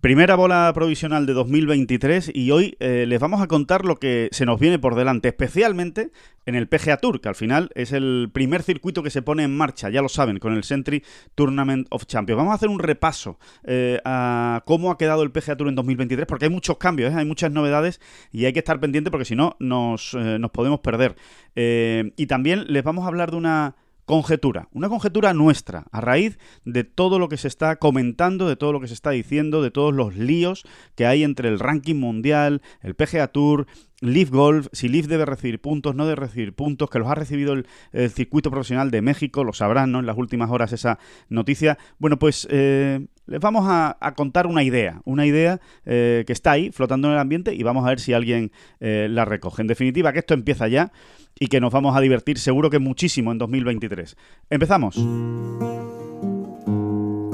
[0.00, 4.46] Primera bola provisional de 2023 y hoy eh, les vamos a contar lo que se
[4.46, 6.12] nos viene por delante, especialmente
[6.46, 9.56] en el PGA Tour, que al final es el primer circuito que se pone en
[9.56, 11.02] marcha, ya lo saben, con el Century
[11.34, 12.36] Tournament of Champions.
[12.36, 16.26] Vamos a hacer un repaso eh, a cómo ha quedado el PGA Tour en 2023,
[16.26, 17.16] porque hay muchos cambios, ¿eh?
[17.16, 21.16] hay muchas novedades y hay que estar pendiente porque si no nos, nos podemos perder.
[21.56, 23.74] y también les vamos a hablar de una
[24.08, 28.72] conjetura, una conjetura nuestra, a raíz de todo lo que se está comentando, de todo
[28.72, 32.62] lo que se está diciendo, de todos los líos que hay entre el ranking mundial,
[32.80, 33.66] el PGA Tour,
[34.00, 37.52] Leaf Golf, si Leaf debe recibir puntos, no debe recibir puntos, que los ha recibido
[37.52, 37.66] el,
[38.10, 40.00] circuito profesional de México, lo sabrán, ¿no?
[40.00, 41.76] En las últimas horas esa noticia.
[41.98, 46.70] Bueno, pues eh, les vamos a, contar una idea, una idea eh, que está ahí,
[46.72, 49.62] flotando en el ambiente, y vamos a ver si alguien eh, la recoge.
[49.62, 50.90] En definitiva, que esto empieza ya
[51.38, 54.16] y que nos vamos a divertir seguro que muchísimo en 2023.
[54.50, 54.96] Empezamos.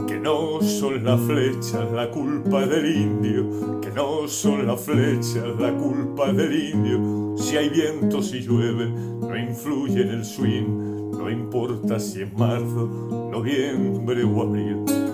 [0.07, 5.73] Que no son las flechas la culpa del indio, que no son las flechas la
[5.73, 7.37] culpa del indio.
[7.39, 13.31] Si hay viento, si llueve, no influye en el swing, no importa si es marzo,
[13.33, 15.14] noviembre o abril.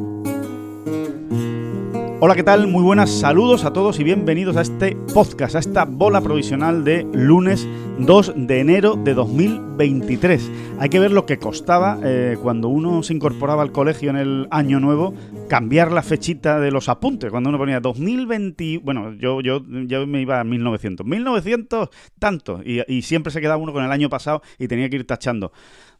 [2.23, 2.67] Hola, ¿qué tal?
[2.67, 7.03] Muy buenas saludos a todos y bienvenidos a este podcast, a esta bola provisional de
[7.11, 10.51] lunes 2 de enero de 2023.
[10.79, 14.47] Hay que ver lo que costaba eh, cuando uno se incorporaba al colegio en el
[14.51, 15.15] año nuevo
[15.49, 17.31] cambiar la fechita de los apuntes.
[17.31, 22.81] Cuando uno ponía 2020, bueno, yo, yo, yo me iba a 1900, 1900 tanto, y,
[22.87, 25.51] y siempre se quedaba uno con el año pasado y tenía que ir tachando.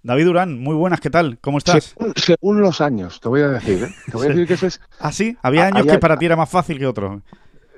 [0.03, 1.37] David Durán, muy buenas, ¿qué tal?
[1.41, 1.95] ¿Cómo estás?
[2.15, 3.83] Según, los años, te voy a decir.
[3.83, 3.95] ¿eh?
[4.07, 4.81] Te voy a decir que eso es...
[4.99, 5.37] ¿Ah, sí?
[5.43, 7.21] Había años que para ti era más fácil que otros.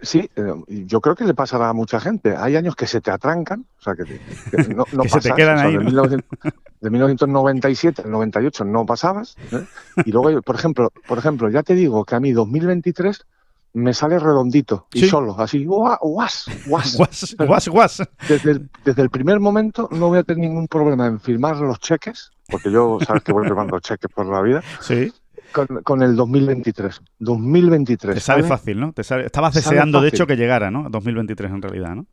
[0.02, 2.36] Sí, eh, yo creo que le pasará a mucha gente.
[2.36, 4.20] Hay años que se te atrancan, o sea, que,
[4.76, 5.74] no, no se te quedan ahí.
[5.74, 9.36] De, 1997 al 98 no pasabas.
[9.52, 9.66] ¿eh?
[10.06, 13.26] Y luego, por ejemplo, por ejemplo, ya te digo que a mí 2023
[13.74, 18.04] me sale redondito y solo, así, guas, guas, guas, guas, guas.
[18.28, 21.80] Desde el, desde el primer momento no voy a tener ningún problema en firmar los
[21.80, 24.64] cheques, porque yo sabes que voy firmando cheques por la vida.
[24.80, 25.12] Sí.
[25.52, 27.02] Con, con, el 2023.
[27.20, 28.16] 2023.
[28.16, 28.92] Te sale fácil, ¿no?
[28.92, 30.90] Te estabas deseando, de hecho, que llegara, ¿no?
[30.90, 32.06] 2023 en realidad, ¿no?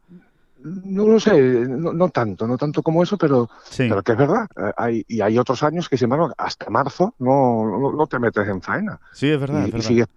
[0.63, 3.49] No lo sé, no, tanto, no tanto como eso, pero,
[3.79, 4.47] pero que es verdad.
[4.57, 8.47] Eh, hay, y hay otros años que, sin embargo, hasta marzo no, no, te metes
[8.47, 9.01] en faena.
[9.13, 9.61] Sí, es verdad.
[9.61, 10.09] Y, es verdad y sigues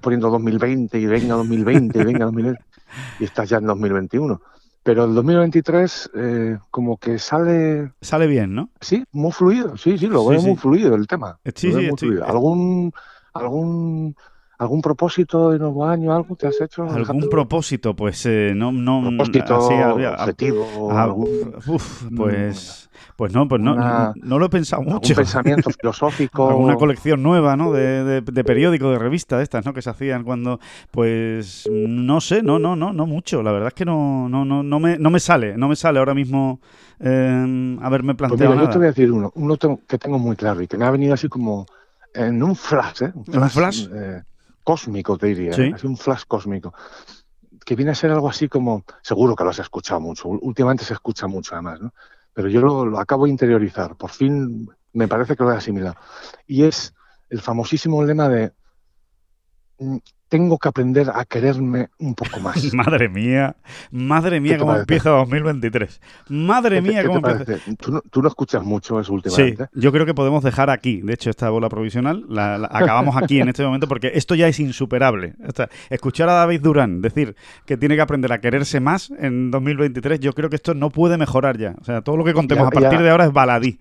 [0.00, 2.64] poniendo 2020 y venga 2020 y venga 2020
[3.20, 4.40] y estás ya en 2021.
[4.82, 7.92] Pero el 2023 eh, como que sale...
[8.00, 8.70] Sale bien, ¿no?
[8.80, 11.38] Sí, muy fluido, sí, sí, lo veo muy fluido el tema.
[11.54, 12.92] Sí, sí, muy Algún,
[13.34, 14.16] algún
[14.58, 16.12] ¿Algún propósito de nuevo año?
[16.12, 16.82] ¿Algo te has hecho?
[16.82, 17.94] ¿Algún propósito?
[17.94, 19.02] Pues eh, no, no.
[19.02, 20.90] ¿Propósito, objetivo?
[20.90, 23.76] algún, uf, pues, pues no, pues no,
[24.16, 25.12] no, lo he pensado mucho.
[25.12, 26.56] Un pensamiento filosófico.
[26.56, 27.70] Una colección nueva, ¿no?
[27.70, 29.72] De, de, de periódico, de revista de estas, ¿no?
[29.72, 30.58] Que se hacían cuando,
[30.90, 33.44] pues, no sé, no, no, no, no mucho.
[33.44, 36.00] La verdad es que no, no, no, no me, no me sale, no me sale
[36.00, 36.58] ahora mismo
[36.98, 40.60] eh, haberme pues planteado Yo te voy a decir uno, uno que tengo muy claro
[40.62, 41.66] y que me ha venido así como
[42.12, 43.12] en un flash, ¿eh?
[43.14, 43.86] Un flash.
[43.92, 44.22] Eh,
[44.68, 45.72] cósmico, te diría, ¿eh?
[45.74, 46.74] es un flash cósmico,
[47.64, 50.92] que viene a ser algo así como, seguro que lo has escuchado mucho, últimamente se
[50.92, 51.94] escucha mucho además, ¿no?
[52.34, 55.96] pero yo lo, acabo de interiorizar, por fin me parece que lo he asimilado,
[56.46, 56.92] y es
[57.30, 58.52] el famosísimo lema de
[59.78, 59.96] mm,
[60.28, 62.72] tengo que aprender a quererme un poco más.
[62.74, 63.56] madre mía,
[63.90, 66.00] madre mía, cómo empieza 2023.
[66.28, 67.62] Madre mía, cómo empieza.
[68.10, 69.64] ¿Tú no, escuchas mucho eso últimamente.
[69.64, 73.40] Sí, yo creo que podemos dejar aquí, de hecho, esta bola provisional, la, acabamos aquí
[73.40, 75.34] en este momento porque esto ya es insuperable.
[75.90, 80.32] escuchar a David Durán decir que tiene que aprender a quererse más en 2023, yo
[80.34, 81.74] creo que esto no puede mejorar ya.
[81.80, 83.78] O sea, todo lo que contemos a partir de ahora es baladí.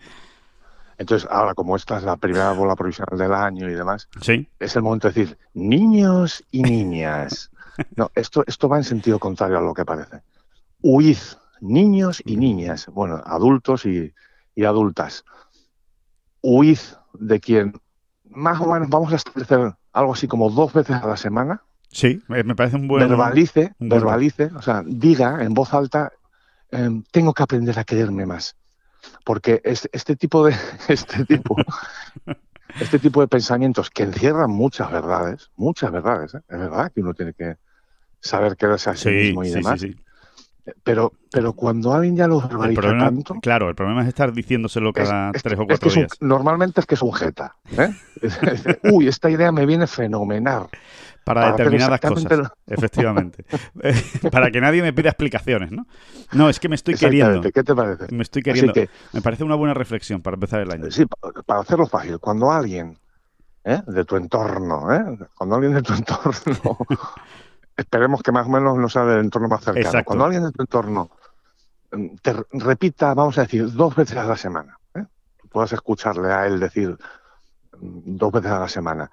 [0.98, 4.50] Entonces, ahora como esta es la primera bola provisional del año y demás, ¿Sí?
[4.60, 7.52] es el momento de decir, niños y niñas.
[7.96, 10.22] No, esto, esto va en sentido contrario a lo que parece.
[10.82, 11.18] Huid,
[11.62, 14.14] niños y niñas, bueno, adultos y,
[14.66, 15.24] adultas.
[16.42, 16.80] Huid
[17.14, 17.74] de quien
[18.26, 21.62] más o menos vamos a establecer algo así como dos veces a la semana.
[21.92, 23.08] Sí, me parece un buen...
[23.08, 26.12] Verbalice, verbalice, o sea, diga en voz alta,
[26.72, 28.56] em, tengo que aprender a quererme más
[29.24, 30.56] porque este, tipo de
[30.88, 31.56] este tipo
[32.80, 36.42] este tipo de pensamientos que encierran muchas verdades, muchas verdades, ¿eh?
[36.48, 37.56] es verdad que uno tiene que
[38.20, 39.86] saber quererse a sí, mismo y demás.
[40.84, 43.36] Pero, pero cuando alguien ya lo verbaliza tanto...
[43.42, 46.12] Claro, el problema es estar diciéndoselo cada tres o cuatro días.
[46.20, 47.56] normalmente es que es un jeta.
[47.78, 47.94] ¿eh?
[48.92, 50.68] Uy, esta idea me viene fenomenal.
[51.28, 53.46] Para, determinadas cosas, efectivamente.
[54.32, 55.86] para que nadie me pida explicaciones, ¿no?
[56.32, 57.42] No, es que me estoy queriendo.
[57.52, 58.08] ¿Qué te parece?
[58.16, 58.74] Me estoy queriendo.
[59.12, 60.90] me parece una buena reflexión para empezar el año.
[60.90, 61.06] Sí,
[61.46, 62.18] para hacerlo fácil.
[62.20, 62.98] Cuando alguien
[63.68, 63.82] ¿eh?
[63.86, 65.28] de tu entorno, ¿eh?
[65.36, 66.78] cuando alguien de tu entorno
[67.76, 70.04] esperemos que más o menos no sea del entorno más cercano.
[70.06, 71.12] Cuando alguien de tu entorno
[71.92, 75.06] mm, te repita, vamos a decir, dos veces a la semana, ¿eh?
[75.52, 76.98] puedas escucharle a él decir
[77.80, 79.12] mm, dos veces a la semana,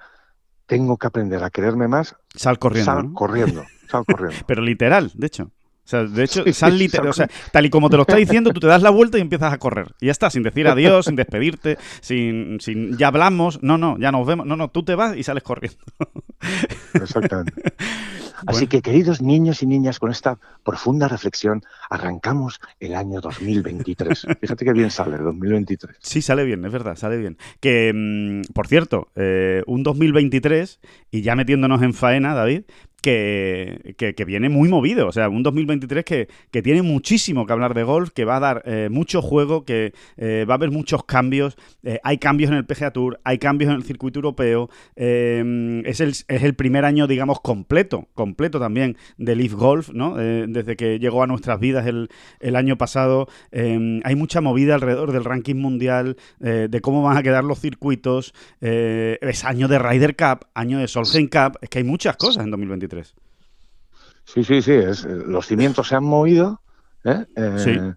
[0.66, 2.16] tengo que aprender a quererme más.
[2.34, 2.92] Sal corriendo.
[2.92, 4.44] Sal corriendo, sal corriendo.
[4.46, 5.50] Pero literal, de hecho.
[5.84, 8.50] O sea, de hecho, sal literal, o sea, tal y como te lo está diciendo,
[8.52, 9.88] tú te das la vuelta y empiezas a correr.
[10.00, 14.10] Y ya está, sin decir adiós, sin despedirte, sin, sin ya hablamos, no, no, ya
[14.10, 15.78] nos vemos, no, no, tú te vas y sales corriendo.
[16.94, 17.52] Exactamente.
[18.46, 24.26] Así que, queridos niños y niñas, con esta profunda reflexión, arrancamos el año 2023.
[24.40, 25.96] Fíjate que bien sale, 2023.
[26.00, 27.38] Sí, sale bien, es verdad, sale bien.
[27.60, 32.64] Que, mm, por cierto, eh, un 2023, y ya metiéndonos en faena, David,
[33.04, 35.06] que, viene muy movido.
[35.06, 38.40] O sea, un 2023 que, que, tiene muchísimo que hablar de golf, que va a
[38.40, 41.56] dar eh, mucho juego, que eh, va a haber muchos cambios.
[41.82, 44.70] Eh, hay cambios en el PGA Tour, hay cambios en el circuito europeo.
[44.96, 50.16] es, el, es el primer año, digamos, completo, completo también de Leaf Golf, ¿no?
[50.16, 52.08] desde que llegó a nuestras vidas el,
[52.40, 53.28] el año pasado.
[53.52, 58.32] hay mucha movida alrededor del ranking mundial, de cómo van a quedar los circuitos.
[58.60, 61.58] es año de Ryder Cup, año de Solheim Cup.
[61.60, 62.93] Es que hay muchas cosas en 2023.
[64.24, 66.60] Sí, sí, sí, es, los cimientos se han movido,
[67.04, 67.26] ¿eh?
[67.36, 67.94] eh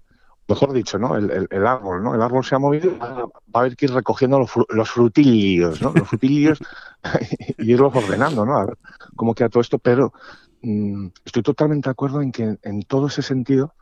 [0.48, 1.16] mejor dicho, ¿no?
[1.16, 2.16] El, árbol, ¿no?
[2.16, 5.92] El árbol se ha movido, va, a haber que ir recogiendo los, los frutillos, ¿no?
[5.94, 6.60] Los frutillos
[7.58, 8.58] y irlos ordenando, ¿no?
[8.58, 8.78] A ver
[9.16, 10.14] cómo queda todo esto, pero
[10.62, 13.74] mm, estoy totalmente de acuerdo en que en todo ese sentido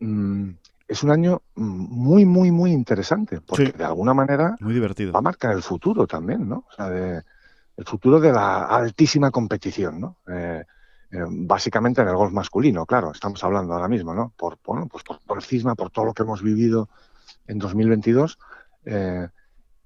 [0.00, 0.50] mm,
[0.88, 5.12] es un año muy, muy, muy interesante, porque de alguna manera muy divertido.
[5.12, 6.64] va a marcar el futuro también, ¿no?
[6.68, 7.22] O sea, de,
[7.82, 10.16] el futuro de la altísima competición, ¿no?
[10.28, 10.64] Eh,
[11.10, 14.32] eh, básicamente en el golf masculino, claro, estamos hablando ahora mismo, ¿no?
[14.36, 16.88] Por, bueno, pues por, el cisma, por todo lo que hemos vivido
[17.46, 18.38] en 2022
[18.84, 19.28] eh,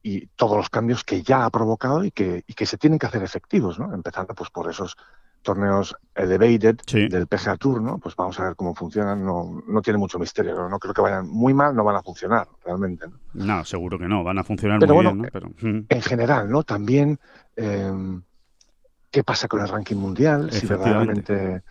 [0.03, 3.07] y todos los cambios que ya ha provocado y que, y que se tienen que
[3.07, 3.93] hacer efectivos, ¿no?
[3.95, 4.97] Empezando pues por esos
[5.47, 7.99] torneos elevated del PGA Tour, ¿no?
[7.99, 9.25] Pues vamos a ver cómo funcionan.
[9.25, 10.69] No, no tiene mucho misterio.
[10.69, 13.07] No creo que vayan muy mal, no van a funcionar realmente.
[13.35, 14.25] No, no seguro que no.
[14.25, 15.19] Van a funcionar muy bien.
[15.19, 15.29] ¿no?
[15.33, 16.65] Pero, en general, ¿no?
[16.65, 17.19] También
[17.55, 18.23] em,
[19.11, 21.63] qué pasa con el ranking mundial, si verdaderamente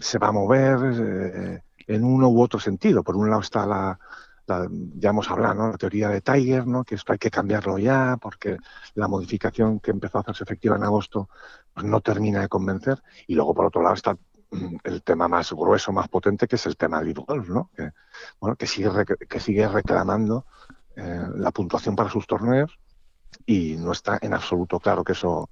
[0.00, 3.04] se va a mover eh, en uno u otro sentido.
[3.04, 3.98] Por un lado está la,
[4.46, 5.70] ya hemos hablado, ¿no?
[5.70, 6.84] la teoría de Tiger, ¿no?
[6.84, 8.58] que esto hay que cambiarlo ya porque
[8.94, 11.28] la modificación que empezó a hacerse efectiva en agosto
[11.72, 13.02] pues no termina de convencer.
[13.26, 14.14] Y luego, por otro lado, está
[14.50, 17.70] mm, el tema más grueso, más potente, que es el tema del golf, ¿no?
[17.76, 17.90] que,
[18.40, 18.90] bueno, que, sigue,
[19.28, 20.46] que sigue reclamando
[20.96, 22.78] eh, la puntuación para sus torneos
[23.46, 25.48] y no está en absoluto claro que eso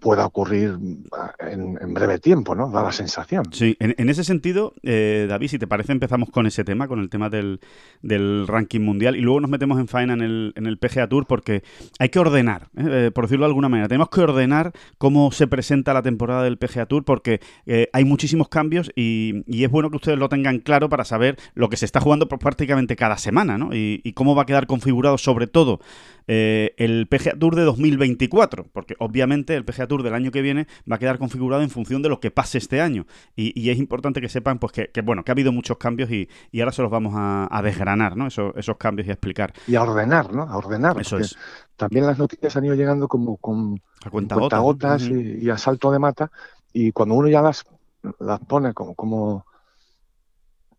[0.00, 0.78] pueda ocurrir
[1.40, 2.70] en, breve tiempo, ¿no?
[2.70, 3.44] Da la sensación.
[3.52, 7.08] Sí, en, ese sentido, eh, David, si te parece, empezamos con ese tema, con el
[7.08, 7.58] tema del,
[8.46, 11.62] ranking mundial, y luego nos metemos en faena en el, en el PGA Tour, porque
[11.98, 13.06] hay que ordenar, ¿eh?
[13.06, 16.58] Eh, por decirlo de alguna manera, tenemos que ordenar cómo se presenta la temporada del
[16.58, 17.40] PGA Tour, porque
[17.92, 21.76] hay muchísimos cambios y, es bueno que ustedes lo tengan claro para saber lo que
[21.76, 23.74] se está jugando prácticamente cada semana, ¿no?
[23.74, 25.80] Y, y cómo va a quedar configurado, sobre todo,
[26.26, 30.96] el PGA Tour de 2024, porque obviamente el PGA Tour del año que viene va
[30.96, 33.06] a quedar configurado en función de lo que pase este año.
[33.36, 36.28] Y, es importante que sepan pues que, bueno, que ha habido muchos cambios y,
[36.58, 38.26] ahora se los vamos a, desgranar, ¿no?
[38.26, 39.52] Esos, esos cambios y a explicar.
[39.66, 40.42] Y a ordenar, ¿no?
[40.42, 41.00] A ordenar.
[41.00, 41.36] Eso es.
[41.76, 45.98] También las noticias han ido llegando como con a cuenta gotas y, a salto de
[45.98, 46.30] mata.
[46.72, 47.64] Y cuando uno ya las,
[48.20, 49.46] las pone como, como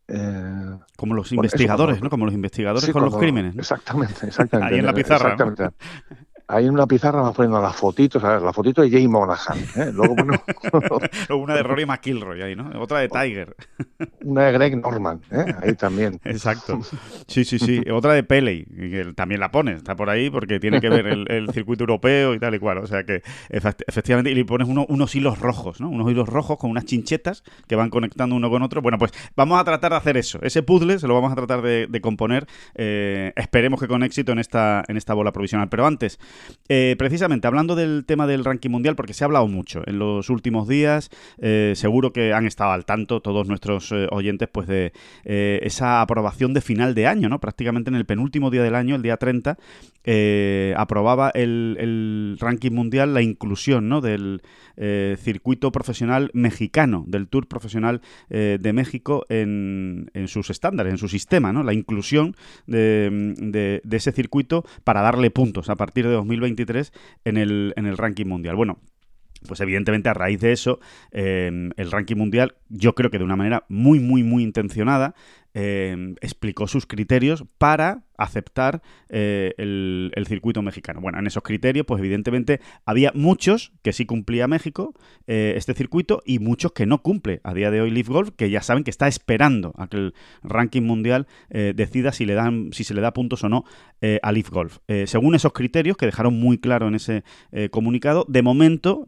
[0.07, 2.09] eh, como los investigadores, ¿no?
[2.09, 3.57] Como los investigadores con los crímenes.
[3.57, 4.73] Exactamente, exactamente.
[4.73, 5.33] Ahí en la pizarra.
[5.33, 5.69] Exactamente
[6.47, 9.91] ahí en una pizarra vas poniendo las fotitos, ver, la fotito de Jay Monahan, ¿eh?
[9.91, 10.41] luego bueno,
[11.43, 12.69] una de Rory McIlroy ahí, ¿no?
[12.79, 13.55] Otra de Tiger.
[14.23, 15.55] una de Greg Norman, ¿eh?
[15.61, 16.19] ahí también.
[16.25, 16.79] Exacto.
[17.27, 17.81] Sí, sí, sí.
[17.91, 21.49] Otra de Pele, que también la pone, está por ahí porque tiene que ver el,
[21.53, 22.79] circuito europeo y tal y cual.
[22.79, 25.89] O sea que efectivamente, y le pones unos hilos rojos, ¿no?
[25.89, 28.81] Unos hilos rojos con unas chinchetas que van conectando uno con otro.
[28.81, 30.39] Bueno, pues vamos a tratar de hacer eso.
[30.41, 32.45] Ese puzzle se lo vamos a tratar de, componer.
[32.75, 35.69] Eh, esperemos que con éxito en esta, en esta bola provisional.
[35.69, 36.19] Pero antes,
[36.67, 40.31] Eh, precisamente, hablando del tema del ranking mundial, porque se ha hablado mucho en los
[40.31, 44.91] últimos días, eh, seguro que han estado al tanto todos nuestros eh, oyentes pues de
[45.25, 47.39] esa aprobación de final de año, ¿no?
[47.39, 49.57] Prácticamente en el penúltimo día del año, el día 30,
[50.75, 54.01] aprobaba el, el, ranking mundial la inclusión, ¿no?
[54.01, 54.41] Del
[55.17, 61.53] circuito profesional mexicano, del Tour profesional de México en, en, sus estándares, en su sistema,
[61.53, 61.63] ¿no?
[61.63, 62.35] La inclusión
[62.67, 66.91] de, de ese circuito para darle puntos a partir de 2023
[67.25, 68.55] en el, en el ranking mundial.
[68.55, 68.79] Bueno,
[69.47, 70.79] pues evidentemente a raíz de eso,
[71.11, 75.15] eh, el ranking mundial, yo creo que de una manera muy, muy, muy intencionada,
[75.57, 80.99] Em, explicó sus criterios para aceptar eh, el, circuito mexicano.
[80.99, 84.93] Bueno, en esos criterios, pues evidentemente había muchos que sí cumplía México
[85.27, 88.49] eh, este circuito y muchos que no cumple a día de hoy Leaf Golf, que
[88.49, 92.73] ya saben que está esperando a que el ranking mundial eh, decida si le dan,
[92.73, 93.63] si se le da puntos o no
[94.21, 94.79] a Leaf Golf.
[95.05, 97.23] según esos criterios que dejaron muy claro en ese
[97.71, 99.07] comunicado, de momento,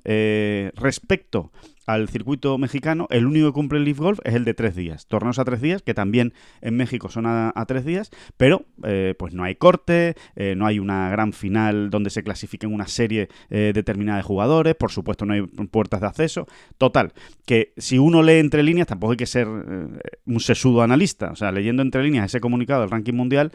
[0.73, 1.51] respecto
[1.87, 5.07] al circuito mexicano, el único que cumple el Leaf Golf es el de tres días.
[5.07, 9.33] Torneos a tres días, que también en México son a, tres días, pero eh, pues
[9.33, 13.71] no hay corte, eh, no hay una gran final donde se clasifiquen una serie eh,
[13.73, 16.45] determinada de jugadores, por supuesto no hay puertas de acceso.
[16.77, 17.13] Total,
[17.45, 21.53] que si uno lee entre líneas, tampoco hay que ser un sesudo analista, o sea,
[21.53, 23.53] leyendo entre líneas ese comunicado del ranking mundial,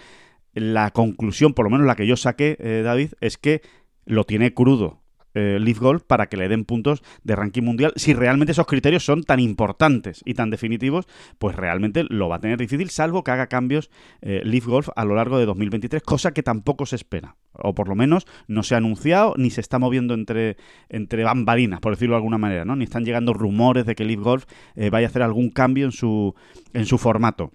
[0.54, 3.60] la conclusión, por lo menos la que yo saqué, David, es que
[4.06, 5.01] lo tiene crudo
[5.34, 7.92] eh, Leaf Golf para que le den puntos de ranking mundial.
[7.96, 11.06] Si realmente esos criterios son tan importantes y tan definitivos,
[11.38, 15.04] pues realmente lo va a tener difícil, salvo que haga cambios eh, Leaf Golf a
[15.04, 17.36] lo largo de 2023, cosa que tampoco se espera.
[17.52, 20.56] O por lo menos no se ha anunciado ni se está moviendo entre,
[20.88, 22.76] entre bambalinas, por decirlo de alguna manera, ¿no?
[22.76, 25.92] Ni están llegando rumores de que Leaf Golf eh, vaya a hacer algún cambio en
[25.92, 26.34] su,
[26.72, 27.52] en su formato.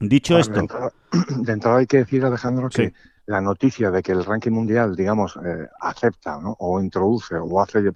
[0.00, 0.66] Dicho esto.
[1.36, 2.94] De entrada, hay que decir, Alejandro, que
[3.30, 7.92] la noticia de que el ranking mundial, digamos, eh, acepta o introduce o hace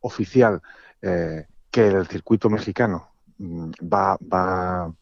[0.00, 0.60] oficial
[1.00, 3.08] eh, que el circuito mexicano
[3.38, 4.92] mm, va, va,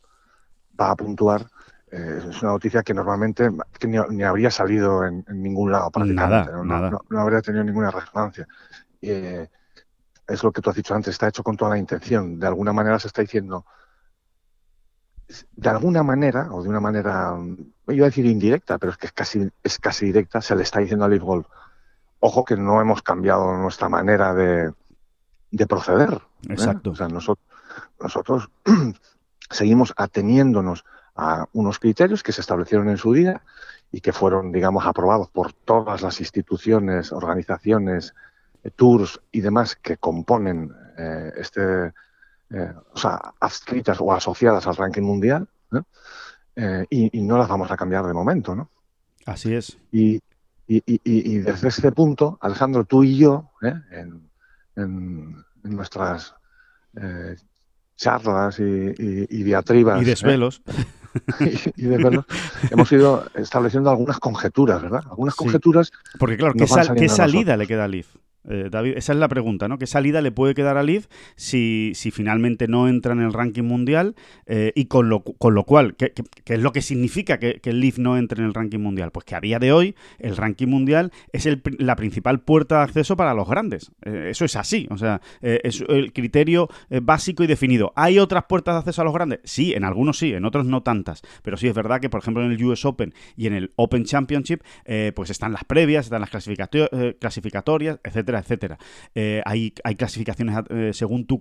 [0.81, 1.47] va, a puntuar,
[1.91, 3.51] eh, es una noticia que normalmente
[3.89, 6.63] ni, habría salido en, ningún lado prácticamente, ¿no?
[6.65, 8.47] No, habría tenido ninguna resonancia.
[9.01, 12.39] es lo que tú has dicho antes, está hecho con toda la intención.
[12.39, 13.67] De alguna manera se está diciendo,
[15.57, 17.37] de alguna manera, o de una manera,
[17.89, 20.81] iba a decir indirecta, pero es que es casi, es casi directa, se le está
[20.81, 21.47] diciendo a Golf,
[22.21, 24.73] ojo que no hemos cambiado nuestra manera de,
[25.51, 26.15] de proceder.
[26.49, 26.53] ¿eh?
[26.53, 26.91] Exacto.
[26.91, 27.47] O sea, nosotros,
[28.01, 28.51] nosotros
[29.51, 30.85] seguimos ateniéndonos
[31.17, 33.43] a unos criterios que se establecieron en su día
[33.91, 38.15] y que fueron, digamos, aprobados por todas las instituciones, organizaciones,
[38.75, 41.93] tours y demás que componen eh, este,
[42.51, 45.49] eh, o sea, adscritas o asociadas al ranking mundial,
[46.59, 48.71] eh, y, no las vamos a cambiar de momento, ¿no?
[49.27, 49.77] Así es.
[49.93, 50.21] Y,
[50.67, 53.75] desde este punto, Alejandro, tú y yo, ¿eh?
[54.77, 56.35] en, nuestras
[57.97, 60.01] charlas y, diatribas.
[60.01, 60.63] Y desvelos.
[61.77, 61.87] y,
[62.71, 65.03] hemos ido estableciendo algunas conjeturas, ¿verdad?
[65.11, 65.93] Algunas conjeturas.
[66.19, 68.07] Porque, claro, ¿qué, salida le queda a Leaf?
[68.49, 69.79] Eh, David, esa es la pregunta, ¿no?
[69.79, 74.15] ¿Qué salida le puede quedar a Leaf si, finalmente no entra en el ranking mundial?
[74.47, 76.13] Eh, y con lo, con lo cual, ¿qué,
[76.47, 79.11] es lo que significa que, el no entre en el ranking mundial?
[79.11, 81.49] Pues que a día de hoy el ranking mundial es
[81.79, 83.93] la principal puerta de acceso para los grandes.
[84.05, 86.69] Eh, eso es así, o sea, es el criterio
[87.03, 87.93] básico y definido.
[87.97, 89.41] ¿Hay otras puertas de acceso a los grandes?
[89.45, 91.23] Sí, en algunos sí, en otros no tantas.
[91.43, 94.05] Pero sí es verdad que, por ejemplo, en el US Open y en el Open
[94.05, 94.63] Championship,
[95.15, 98.79] pues están las previas, están las clasificatorias, etcétera etcétera.
[99.15, 101.39] Eh, hay, hay, clasificaciones eh, según tu,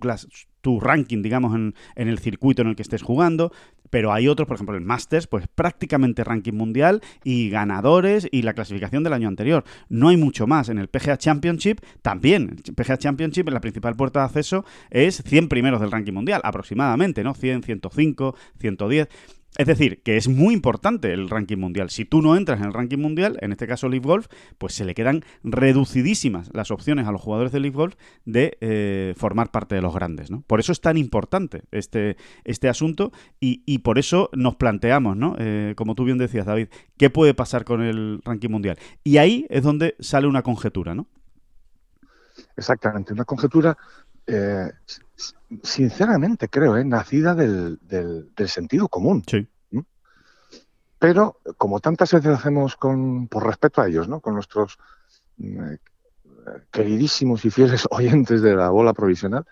[0.60, 3.52] tu ranking, digamos, en, en, el circuito en el que estés jugando,
[3.90, 8.54] pero hay otros, por ejemplo, el Masters, pues prácticamente ranking mundial y ganadores y la
[8.54, 9.64] clasificación del año anterior.
[9.88, 10.68] No hay mucho más.
[10.68, 12.56] En el PGA Championship también.
[12.74, 17.34] PGA Championship, la principal puerta de acceso es 100 primeros del ranking mundial, aproximadamente, ¿no?
[17.34, 19.08] 100, 105, 110.
[19.56, 21.88] Es decir, que es muy importante el ranking mundial.
[21.90, 24.26] Si tú no entras en el ranking mundial, en este caso Leaf Golf,
[24.58, 27.94] pues se le quedan reducidísimas las opciones a los jugadores de Leaf Golf
[28.24, 30.30] de eh, formar parte de los grandes.
[30.30, 30.42] ¿no?
[30.42, 35.36] Por eso es tan importante este, este asunto y, por eso nos planteamos, ¿no?
[35.38, 38.78] Eh, como tú bien decías, David, ¿qué puede pasar con el ranking mundial?
[39.04, 41.06] Y ahí es donde sale una conjetura, ¿no?
[42.56, 43.76] Exactamente, una conjetura
[44.26, 44.70] eh,
[45.62, 46.84] sinceramente creo, ¿eh?
[46.84, 49.22] nacida del, del, sentido común.
[49.26, 49.48] Sí.
[50.98, 54.20] Pero, como tantas veces hacemos con, por respeto a ellos, ¿no?
[54.20, 54.78] con nuestros
[55.36, 55.78] mm, eh,
[56.70, 59.44] queridísimos y fieles oyentes de la bola provisional,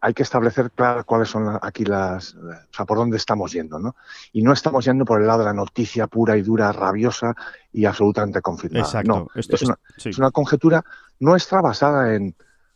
[0.00, 3.96] hay que establecer claro cuáles son aquí las, o sea, por dónde estamos yendo, ¿no?
[4.32, 7.34] Y no estamos yendo por el lado de la noticia pura y dura, rabiosa
[7.72, 8.84] y absolutamente confirmada.
[8.84, 9.10] Exacto.
[9.10, 10.84] No, es, una, es, una, conjetura
[11.20, 12.34] nuestra basada en,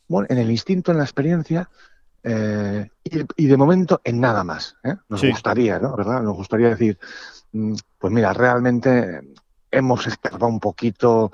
[0.09, 1.69] bueno, en el instinto, en la experiencia
[2.25, 2.89] eh,
[3.37, 4.77] y, de momento en nada más.
[4.85, 4.95] ¿eh?
[5.09, 5.97] Nos gustaría, ¿no?
[5.97, 6.23] ¿Verdad?
[6.23, 6.99] Nos gustaría decir,
[7.53, 9.21] mm, pues mira, realmente
[9.71, 11.33] hemos escarbado un poquito,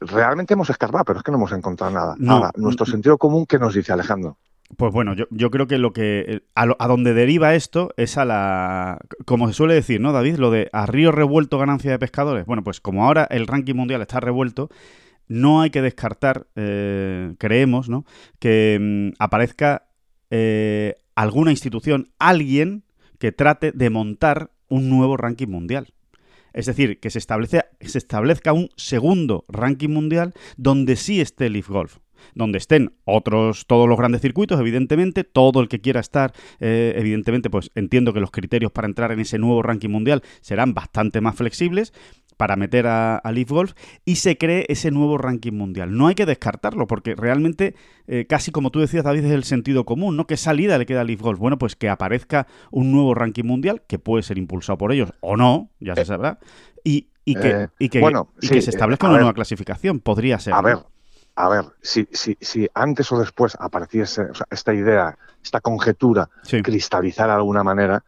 [0.00, 2.14] realmente hemos escarbado, pero es que no hemos encontrado nada.
[2.18, 2.50] nada.
[2.56, 4.36] Nuestro sentido común, ¿qué nos dice Alejandro?
[4.76, 8.26] Pues bueno, yo, yo, creo que lo que a, a, donde deriva esto es a
[8.26, 10.36] la como se suele decir, ¿no, David?
[10.36, 12.44] Lo de a río revuelto ganancia de pescadores.
[12.44, 14.68] Bueno, pues como ahora el ranking mundial está revuelto,
[15.26, 18.04] no hay que descartar, eh, creemos, ¿no?
[18.38, 19.87] Que mm, aparezca
[20.30, 22.84] eh, alguna institución, alguien
[23.18, 25.92] que trate de montar un nuevo ranking mundial.
[26.52, 31.68] Es decir, que se, establece, se establezca un segundo ranking mundial donde sí esté Leaf
[31.68, 31.98] Golf
[32.34, 37.50] donde estén otros, todos los grandes circuitos, evidentemente, todo el que quiera estar, eh, evidentemente,
[37.50, 41.36] pues entiendo que los criterios para entrar en ese nuevo ranking mundial serán bastante más
[41.36, 41.92] flexibles,
[42.38, 43.72] para meter a, Leaf Golf
[44.06, 45.94] y se cree ese nuevo ranking mundial.
[45.94, 47.74] No hay que descartarlo porque realmente,
[48.06, 50.26] eh, casi como tú decías, David, es el sentido común, ¿no?
[50.26, 51.38] ¿Qué salida le queda a Leaf Golf?
[51.38, 55.36] Bueno, pues que aparezca un nuevo ranking mundial que puede ser impulsado por ellos o
[55.36, 56.38] no, ya se eh, sabrá,
[56.84, 57.02] y,
[57.34, 58.00] que, y que,
[58.40, 59.98] y que se establezca una nueva clasificación.
[60.00, 60.54] Podría ser.
[60.54, 60.78] A ver,
[61.34, 66.30] a ver, si, si, si antes o después apareciese esta idea, esta conjetura,
[66.62, 68.04] cristalizar de alguna manera,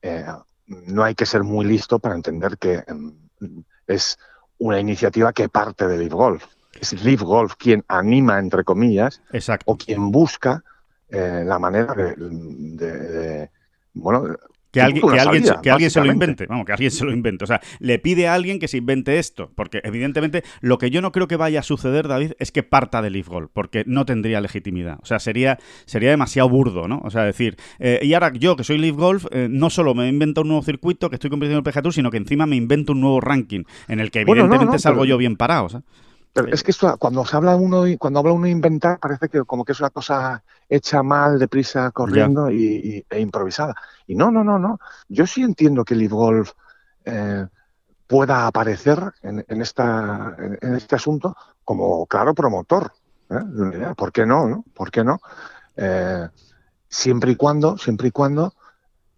[0.00, 0.24] eh,
[0.66, 4.18] no hay que ser muy listo para entender que mm, es
[4.58, 6.44] una iniciativa que parte de Live Golf.
[6.80, 9.22] Es Live Golf quien anima, entre comillas,
[9.66, 10.64] o quien busca
[11.08, 13.50] eh, la manera de, de,
[13.92, 14.36] bueno,
[14.74, 17.44] que alguien, que, alguien, que alguien se lo invente, vamos, que alguien se lo invente.
[17.44, 21.00] O sea, le pide a alguien que se invente esto, porque evidentemente lo que yo
[21.00, 24.04] no creo que vaya a suceder, David, es que parta de Leaf Golf, porque no
[24.04, 24.98] tendría legitimidad.
[25.00, 27.00] O sea, sería, sería demasiado burdo, ¿no?
[27.04, 30.08] O sea, decir, eh, y ahora yo que soy Leaf Golf, eh, no solo me
[30.08, 32.56] invento un nuevo circuito que estoy compitiendo en el PGA Tour, sino que encima me
[32.56, 35.68] invento un nuevo ranking, en el que evidentemente salgo yo bien parado.
[35.68, 35.84] ¿sabes?
[36.34, 39.44] Pero es que esto, cuando se habla uno, cuando habla uno de inventar, parece que
[39.44, 43.72] como que es una cosa hecha mal, deprisa, corriendo y, e improvisada.
[44.08, 44.80] Y no, no, no, no.
[45.08, 46.50] Yo sí entiendo que el Golf
[47.04, 47.46] eh,
[48.08, 52.92] pueda aparecer en, esta, en, este asunto como claro promotor.
[53.30, 53.94] ¿eh?
[53.96, 54.48] ¿Por qué no?
[54.48, 54.64] no?
[54.74, 55.20] ¿Por qué no?
[55.76, 56.28] Eh,
[56.88, 58.54] siempre y cuando, siempre y cuando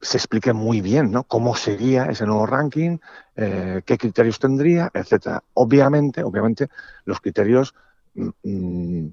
[0.01, 1.25] se explique muy bien ¿no?
[1.25, 2.99] cómo sería ese nuevo ranking,
[3.37, 5.43] eh, qué criterios tendría, etcétera.
[5.55, 6.69] Obviamente, obviamente,
[7.05, 7.75] los criterios
[8.15, 9.13] mm, mm,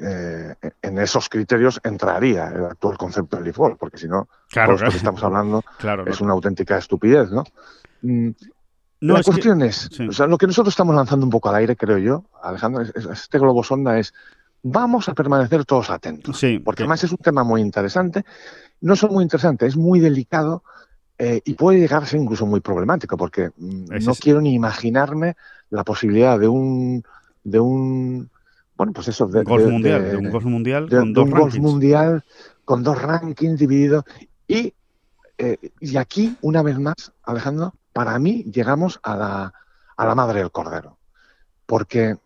[0.00, 4.96] eh, en esos criterios entraría el actual concepto del default, porque si no, claro, que
[4.96, 5.62] estamos hablando
[6.06, 7.44] es una auténtica estupidez, ¿no?
[8.02, 8.30] Mm,
[9.00, 11.98] la cuestión es, o sea, lo que nosotros estamos lanzando un poco al aire, creo
[11.98, 14.14] yo, Alejandro, este globo sonda es,
[14.62, 18.24] vamos a permanecer todos atentos, porque además es un tema muy interesante
[18.80, 20.62] no son muy interesantes, es muy delicado
[21.18, 25.36] eh, y puede llegar a ser incluso muy problemático, porque mm, no quiero ni imaginarme
[25.70, 27.04] la posibilidad de un
[27.44, 28.30] de un
[28.76, 32.24] bueno pues eso de, golf mundial, de, un golf mundial con dos golf mundial
[32.64, 34.04] con dos rankings divididos.
[34.48, 34.74] Y
[35.38, 39.54] eh, y aquí una vez más Alejandro para mí llegamos a la
[39.96, 40.98] a la madre del cordero.
[41.66, 42.16] Porque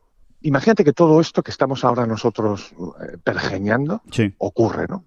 [0.43, 4.03] imagínate que todo esto que estamos ahora nosotros eh, pergeñando
[4.39, 5.05] ocurre, ¿no?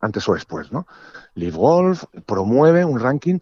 [0.00, 0.86] Antes o después, ¿no?
[1.34, 3.38] Live Golf promueve un ranking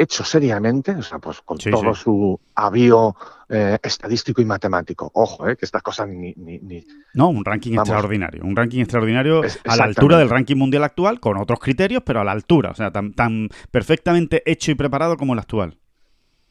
[0.00, 3.14] hecho seriamente, o sea, pues con todo su avío
[3.50, 5.10] eh, estadístico y matemático.
[5.12, 6.32] Ojo, eh, que estas cosas ni...
[6.36, 8.42] ni, no, un ranking extraordinario.
[8.42, 12.24] Un ranking extraordinario a la altura del ranking mundial actual, con otros criterios, pero a
[12.24, 12.70] la altura.
[12.70, 15.76] O sea, tan, tan perfectamente hecho y preparado como el actual.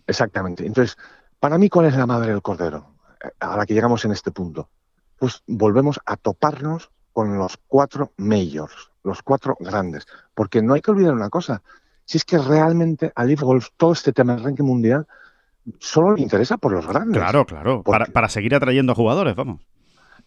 [0.05, 0.67] Exactamente.
[0.67, 0.95] Entonces,
[1.39, 2.91] para mí, ¿cuál es la madre del cordero?
[3.23, 4.69] Eh, a la que llegamos en este punto.
[5.17, 10.07] Pues volvemos a toparnos con los cuatro majors los cuatro grandes.
[10.33, 11.61] Porque no hay que olvidar una cosa,
[12.05, 15.07] si es que realmente a Leaf Golf todo este tema del ranking mundial
[15.79, 17.21] solo le interesa por los grandes.
[17.21, 19.61] Claro, claro, para, para, seguir atrayendo jugadores, vamos.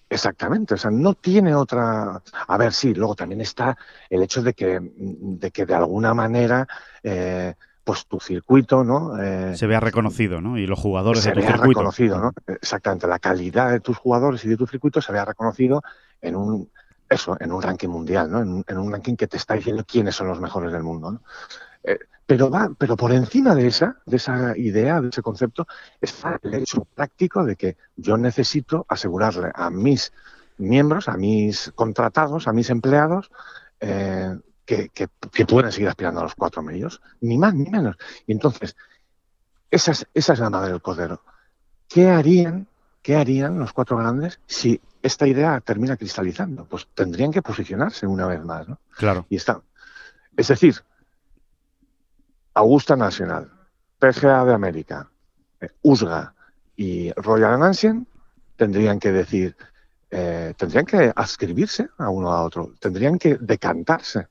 [0.09, 2.23] Exactamente, o sea, no tiene otra...
[2.47, 3.77] A ver, sí, luego también está
[4.11, 6.69] el hecho de que de, que de alguna manera...
[7.03, 9.21] Eh, pues tu circuito, ¿no?
[9.21, 10.57] Eh, se vea reconocido, ¿no?
[10.57, 12.33] Y los jugadores de tu vea reconocido, ¿no?
[12.47, 15.83] Exactamente, la calidad de tus jugadores y de tu circuito se vea reconocido
[16.21, 16.71] en un
[17.13, 18.63] eso, en un ranking mundial, ¿no?
[18.67, 21.23] En, un ranking que te está diciendo quiénes son los mejores del mundo, ¿no?
[21.85, 25.67] Eh, pero va, pero por encima de esa, de esa idea, de ese concepto,
[26.01, 30.13] está el hecho práctico de que yo necesito asegurarle a mis
[30.59, 33.31] miembros, a mis contratados, a mis empleados,
[33.81, 35.09] eh, que, que,
[35.47, 37.97] puedan seguir aspirando a los cuatro medios, ni más ni menos.
[38.27, 38.77] Y entonces,
[39.71, 41.23] esa es, esa es la madre del cordero.
[41.89, 42.69] ¿Qué harían
[43.03, 46.65] ¿qué harían los cuatro grandes si esta idea termina cristalizando?
[46.65, 48.79] Pues tendrían que posicionarse una vez más, ¿no?
[48.97, 49.27] Claro.
[49.29, 49.61] Y está.
[50.37, 50.77] Es decir,
[52.55, 53.51] Augusta Nacional,
[53.99, 55.11] PGA de América,
[55.61, 56.35] eh, USGA
[56.77, 58.09] y Royal Ancient
[58.57, 59.57] tendrían que decir,
[60.11, 64.29] eh, tendrían que adscribirse a uno a otro, tendrían que decantarse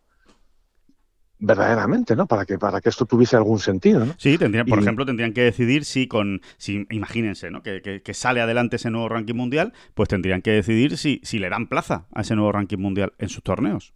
[1.42, 2.28] verdaderamente, ¿no?
[2.28, 4.14] Para que para que esto tuviese algún sentido, ¿no?
[4.18, 7.62] Sí, tendrían, por ejemplo, tendrían que decidir si con, si imagínense, ¿no?
[7.64, 11.68] Que, sale adelante ese nuevo ranking mundial, pues tendrían que decidir si, si le dan
[11.68, 13.94] plaza a ese nuevo ranking mundial en sus torneos.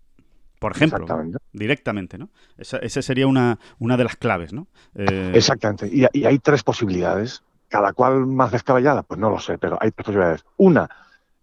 [0.59, 1.05] Por ejemplo,
[1.53, 2.29] directamente, ¿no?
[2.57, 4.67] Esa, sería una, una de las claves, ¿no?
[4.95, 5.87] Eh, Exactamente.
[5.91, 7.43] Y, y, hay tres posibilidades.
[7.67, 10.45] Cada cual más descabellada, pues no lo sé, pero hay tres posibilidades.
[10.57, 10.89] Una,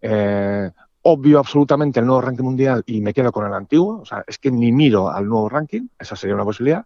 [0.01, 0.71] eh,
[1.03, 4.39] obvio absolutamente el nuevo ranking mundial y me quedo con el antiguo, o sea, es
[4.39, 6.85] que ni miro al nuevo ranking, esa sería una posibilidad.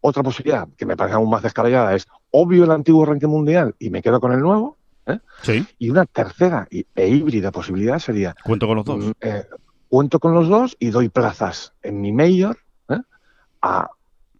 [0.00, 3.90] Otra posibilidad, que me parece aún más descabellada, es obvio el antiguo ranking mundial y
[3.90, 4.78] me quedo con el nuevo.
[5.06, 5.18] ¿eh?
[5.42, 5.66] Sí.
[5.78, 8.34] Y una tercera e híbrida posibilidad sería...
[8.42, 9.04] Cuento con los dos.
[9.04, 9.44] Mm, eh,
[9.88, 12.56] cuento con los dos y doy plazas en mi mayor
[12.88, 13.00] ¿eh?
[13.60, 13.90] a,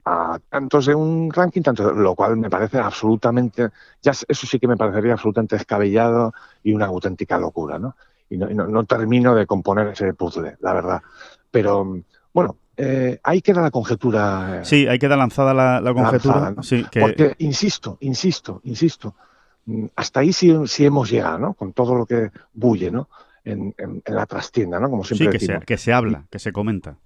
[0.06, 3.68] a, tantos de un ranking, tanto, lo cual me parece absolutamente,
[4.00, 7.96] ya eso sí que me parecería absolutamente descabellado y una auténtica locura, ¿no?
[8.30, 11.02] Y no, termino de componer ese puzzle, la verdad.
[11.50, 12.00] Pero
[12.32, 14.60] bueno, eh, ahí queda la conjetura.
[14.60, 16.54] Eh, sí, ahí queda lanzada la, conjetura.
[16.62, 19.16] sí, Porque, insisto, insisto, insisto,
[19.66, 21.54] mm, hasta ahí sí, sí, hemos llegado, ¿no?
[21.54, 23.08] Con todo lo que bulle, ¿no?
[23.44, 23.74] En,
[24.06, 24.88] la trastienda, ¿no?
[24.88, 26.96] Como siempre sí, que se, que se habla, que se comenta.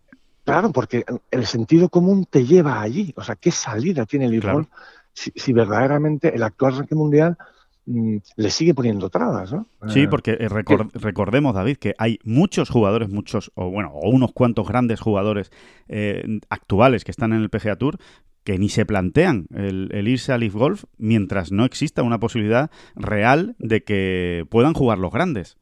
[0.44, 3.14] Claro, porque el sentido común te lleva allí.
[3.16, 4.68] O sea, ¿qué salida tiene el claro.
[5.14, 7.38] si, si, verdaderamente el actual ranking mundial
[7.86, 9.66] le sigue poniendo trabas, ¿no?
[9.88, 14.32] Sí, eh, porque eh, recordemos, David, que hay muchos jugadores, muchos, o bueno, o unos
[14.32, 15.50] cuantos grandes jugadores
[15.88, 17.98] eh, actuales que están en el PGA Tour
[18.42, 22.70] que ni se plantean el, el, irse a Leaf Golf mientras no exista una posibilidad
[22.94, 25.56] real de que puedan jugar los grandes.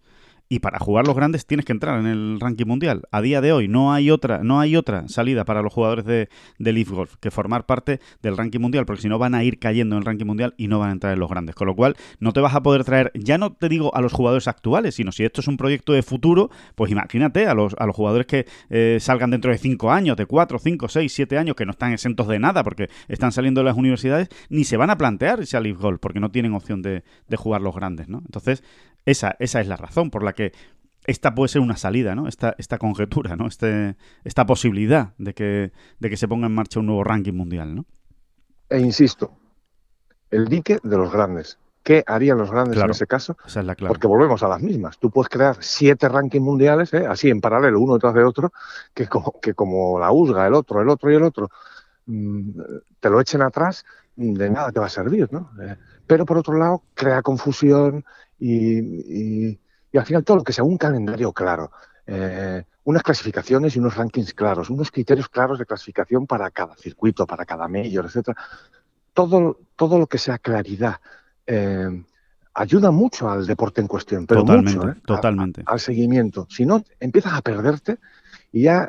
[0.52, 3.04] Y para jugar los grandes tienes que entrar en el ranking mundial.
[3.10, 6.28] A día de hoy no hay otra, no hay otra salida para los jugadores de,
[6.58, 9.58] de Leaf Golf que formar parte del ranking mundial, porque si no van a ir
[9.58, 11.54] cayendo en el ranking mundial y no van a entrar en los grandes.
[11.54, 14.12] Con lo cual, no te vas a poder traer, ya no te digo a los
[14.12, 17.86] jugadores actuales, sino si esto es un proyecto de futuro, pues imagínate a los, a
[17.86, 21.56] los jugadores que eh, salgan dentro de 5 años, de 4, 5, 6, 7 años,
[21.56, 24.90] que no están exentos de nada porque están saliendo de las universidades, ni se van
[24.90, 28.10] a plantear irse a Leaf Golf porque no tienen opción de, de jugar los grandes,
[28.10, 28.18] ¿no?
[28.18, 28.62] Entonces,
[29.04, 30.41] esa, esa es la razón por la que
[31.06, 32.28] esta puede ser una salida, ¿no?
[32.28, 33.46] Esta, esta conjetura, ¿no?
[33.46, 37.74] Este, esta posibilidad de que, de que se ponga en marcha un nuevo ranking mundial,
[37.74, 37.86] ¿no?
[38.68, 39.36] E insisto,
[40.30, 41.58] el dique de los grandes.
[41.82, 43.36] ¿Qué harían los grandes en ese caso?
[43.44, 43.92] Esa es la clave.
[43.92, 44.98] Porque volvemos a las mismas.
[44.98, 47.06] Tú puedes crear siete rankings mundiales, ¿eh?
[47.08, 48.52] así en paralelo, uno detrás de otro,
[48.94, 51.50] que como, que como la USGA, el otro, el otro y el otro,
[52.06, 52.50] mm,
[53.00, 55.50] te lo echen atrás, de nada te va a servir, ¿no?
[55.60, 55.76] Eh,
[56.06, 58.04] pero por otro lado, crea confusión,
[58.38, 59.58] y,
[59.98, 61.70] al final todo lo que sea un calendario claro,
[62.06, 67.26] eh, unas clasificaciones y unos rankings claros, unos criterios claros de clasificación para cada circuito,
[67.26, 68.36] para cada mayor, etcétera.
[69.12, 70.96] Todo, todo lo que sea claridad
[71.46, 72.02] eh,
[72.54, 75.00] ayuda mucho al deporte en cuestión, pero totalmente, mucho, ¿eh?
[75.06, 75.62] totalmente.
[75.66, 76.46] al seguimiento.
[76.50, 77.98] Si no, empiezas a perderte
[78.50, 78.88] y ya,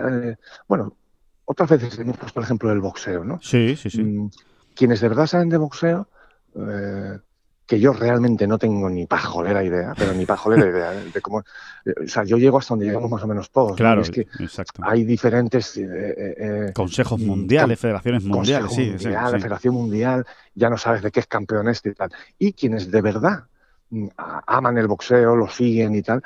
[0.68, 0.96] bueno,
[1.46, 3.40] otras veces hemos puesto el ejemplo del boxeo, ¿no?
[3.42, 4.04] Sí, sí, sí.
[4.04, 4.30] Mm,
[4.76, 6.08] quienes de verdad saben de boxeo
[7.66, 11.38] que yo realmente no tengo ni pajolera idea, pero ni pajolera idea de cómo...
[11.38, 13.78] O sea, yo llego hasta donde llegamos más o menos todos.
[13.78, 14.82] Claro, es que exacto.
[14.86, 15.78] hay diferentes...
[15.78, 21.12] Eh, eh, eh, Consejos mundiales, federaciones mundiales, sí, mundial, Federación mundial, ya no sabes de
[21.12, 22.12] qué es campeón este y tal.
[22.38, 23.46] Y quienes de verdad
[23.90, 26.22] mm, aman el boxeo, lo siguen y tal,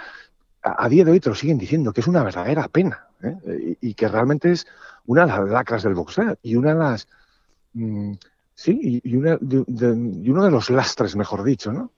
[0.63, 3.03] a, día de hoy te lo siguen diciendo, que es una verdadera pena.
[3.21, 4.67] Y, y, que realmente es
[5.07, 7.07] una de las lacras del boxeo y una de las...
[7.73, 8.13] Mm,
[8.59, 11.91] Sí, y, una, y, uno de los lastres, mejor dicho, ¿no?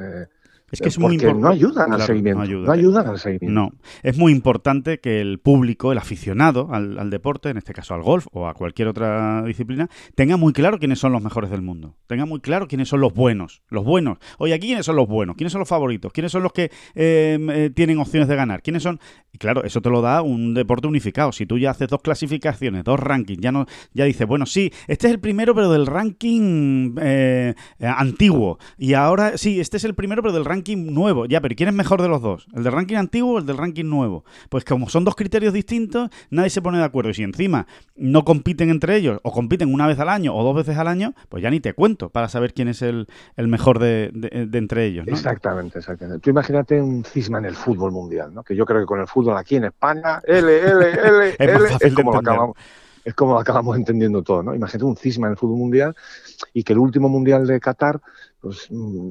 [0.00, 0.26] Eh,
[0.70, 1.42] es que es muy importante.
[1.42, 2.44] No ayudan al seguimiento.
[2.44, 3.60] No, ayudan al seguimiento.
[3.60, 3.72] No.
[4.02, 8.26] Es muy importante que el público, el aficionado al, deporte, en este caso al golf
[8.32, 11.96] o a cualquier otra disciplina, tenga muy claro quiénes son los mejores del mundo.
[12.06, 13.62] Tenga muy claro quiénes son los buenos.
[13.68, 14.18] Los buenos.
[14.38, 15.36] Oye, aquí quiénes son los buenos.
[15.36, 16.12] ¿Quiénes son los favoritos?
[16.12, 18.62] ¿Quiénes son los que em, eh, tienen opciones de ganar?
[18.62, 19.00] ¿Quiénes son?
[19.32, 21.32] Y claro, eso te lo da un deporte unificado.
[21.32, 25.06] Si tú ya haces dos clasificaciones, dos rankings, ya no, ya dices, bueno, sí, este
[25.06, 28.58] es el primero, pero del ranking eh, antiguo.
[28.76, 31.26] Y ahora, sí, este es el primero, pero del ranking ranking nuevo.
[31.26, 32.46] Ya, pero ¿quién es mejor de los dos?
[32.54, 34.24] ¿El del ranking antiguo o el del ranking nuevo?
[34.48, 37.10] Pues como son dos criterios distintos, nadie se pone de acuerdo.
[37.10, 37.66] Y si encima
[37.96, 41.14] no compiten entre ellos, o compiten una vez al año o dos veces al año,
[41.28, 44.10] pues ya ni te cuento para saber quién es el, mejor de,
[44.52, 45.06] entre ellos.
[45.06, 46.20] Exactamente, exactamente.
[46.20, 48.42] Tú imagínate un cisma en el fútbol mundial, ¿no?
[48.42, 51.68] Que yo creo que con el fútbol aquí en España, L, L, L, es L,
[51.80, 52.56] es como lo acabamos
[53.08, 54.54] es como acabamos entendiendo todo, ¿no?
[54.54, 55.96] Imagínate un cisma en el fútbol mundial
[56.52, 58.02] y que el último mundial de Qatar,
[58.38, 59.08] pues mm,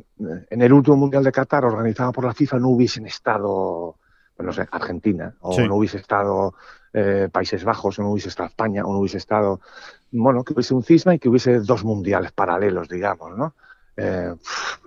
[0.51, 3.95] en el último mundial de Qatar organizado por la FIFA no hubiesen estado,
[4.35, 6.53] pues no sé, Argentina, o no hubiese estado
[6.93, 9.61] eh, Países Bajos, o no hubiese estado España, o no hubiese estado,
[10.11, 13.55] bueno, que hubiese un cisma y que hubiese dos mundiales paralelos, digamos, ¿no?
[13.95, 14.35] Eh,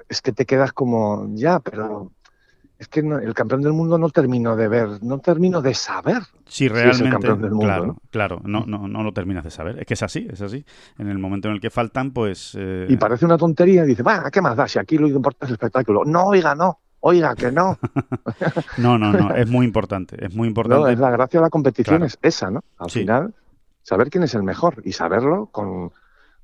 [0.08, 2.12] es que te quedas como, ya, pero
[2.80, 6.66] es que el campeón del mundo no termino de ver, no termino de saber si
[6.66, 7.66] realmente es el campeón del mundo.
[7.66, 9.78] Claro, claro, no, no, no lo terminas de saber.
[9.80, 10.64] Es que es así, es así.
[10.96, 12.56] En el momento en el que faltan, pues.
[12.58, 14.66] Eh, y parece una tontería y dice, va, ¿qué más da?
[14.66, 16.06] Si aquí lo que importa es el espectáculo.
[16.06, 16.78] No, oiga, no.
[17.00, 17.78] Oiga, que no.
[18.78, 20.82] no, no, no, es muy importante, es muy importante.
[20.82, 22.64] No, es la gracia de la competición es esa, ¿no?
[22.78, 23.34] Al final,
[23.82, 25.92] saber quién es el mejor y saberlo con,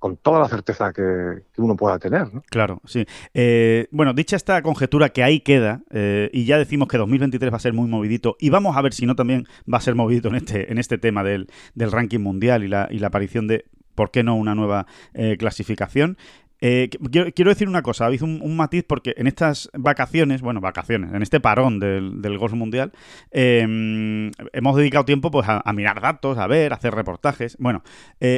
[0.07, 2.33] con toda la certeza que, uno pueda tener.
[2.33, 2.41] ¿no?
[2.49, 3.05] Claro, sí.
[3.35, 7.57] Eh, bueno, dicha esta conjetura que ahí queda, eh, y ya decimos que 2023 va
[7.57, 10.29] a ser muy movidito, y vamos a ver si no también va a ser movidito
[10.29, 13.65] en este, en este tema del, ranking mundial y la, y la aparición de,
[13.97, 16.17] ¿por qué no una nueva eh, clasificación?
[16.61, 21.41] quiero, decir una cosa, habéis un, matiz porque en estas vacaciones, bueno, vacaciones, en este
[21.41, 22.93] parón del, del golf mundial,
[23.33, 27.57] em, hemos dedicado tiempo pues a, mirar datos, a ver, a hacer reportajes.
[27.59, 27.83] Bueno,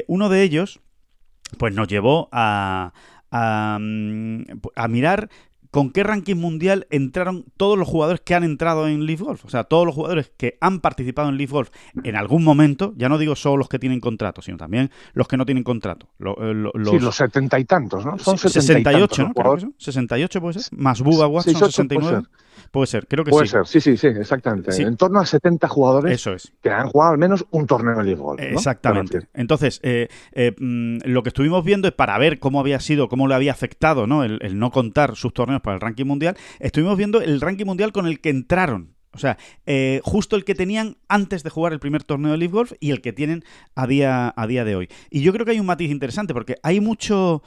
[0.08, 0.80] uno de ellos
[1.56, 2.92] pues nos llevó a,
[3.30, 5.30] a, a mirar
[5.70, 9.44] con qué ranking mundial entraron todos los jugadores que han entrado en Leaf Golf.
[9.44, 11.70] O sea, todos los jugadores que han participado en Leaf Golf
[12.04, 15.36] en algún momento, ya no digo solo los que tienen contrato, sino también los que
[15.36, 16.08] no tienen contrato.
[16.20, 18.18] Eh, los, sí, los setenta y tantos, ¿no?
[18.18, 19.34] Son 68, ¿no?
[19.34, 19.74] Creo que son.
[19.78, 20.78] 68 puede ser.
[20.78, 22.06] Más Bubba Watson, 69.
[22.06, 22.30] Puede ser,
[23.08, 23.36] creo que sí.
[23.36, 24.74] Puede ser, sí, sí, sí, exactamente.
[24.82, 26.52] En torno a 70 jugadores Eso es.
[26.62, 28.40] que han jugado al menos un torneo de League Golf.
[28.40, 29.28] Exactamente.
[29.34, 33.28] Entonces, eh, eh, mm, lo que estuvimos viendo es para ver cómo había sido, cómo
[33.28, 34.24] le había afectado ¿no?
[34.24, 38.06] El, no contar sus torneos para el ranking mundial, estuvimos viendo el ranking mundial con
[38.06, 42.04] el que entraron o sea, eh, justo el que tenían antes de jugar el primer
[42.04, 43.42] torneo de League Golf y el que tienen
[43.74, 44.88] a día, a día de hoy.
[45.10, 47.42] Y yo creo que hay un matiz interesante porque hay mucho,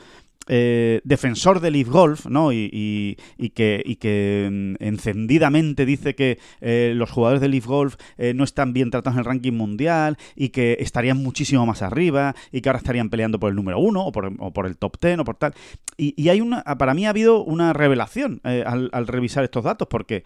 [0.47, 2.51] eh, defensor de Leaf Golf, ¿no?
[2.51, 3.17] Y,
[3.53, 8.43] que, y que mm, encendidamente dice que eh, los jugadores de Leaf Golf eh, no
[8.43, 12.69] están bien tratados en el ranking mundial y que estarían muchísimo más arriba y que
[12.69, 15.53] ahora estarían peleando por el número uno o por, el top ten o por tal.
[15.95, 20.23] Y, hay una, para mí ha habido una revelación al, revisar estos datos porque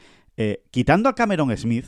[0.71, 1.85] quitando a Cameron Smith,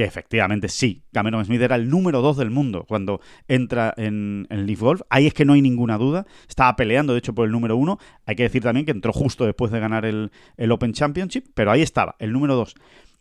[0.00, 4.64] que efectivamente sí, Cameron Smith era el número 2 del mundo cuando entra en, en,
[4.64, 5.02] Leaf Golf.
[5.10, 6.26] Ahí es que no hay ninguna duda.
[6.48, 7.98] Estaba peleando, de hecho, por el número 1.
[8.24, 10.30] Hay que decir también que entró justo después de ganar el,
[10.70, 12.76] Open Championship, pero ahí estaba, el número 2.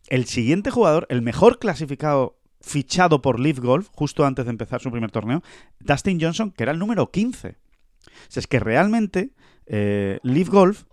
[0.08, 4.90] El siguiente jugador, el mejor clasificado fichado por Leaf Golf, justo antes de empezar su
[4.90, 5.44] primer torneo,
[5.82, 7.50] Dustin Johnson, que era el número 15.
[7.50, 9.32] O es que realmente
[9.66, 10.84] eh, Leaf Golf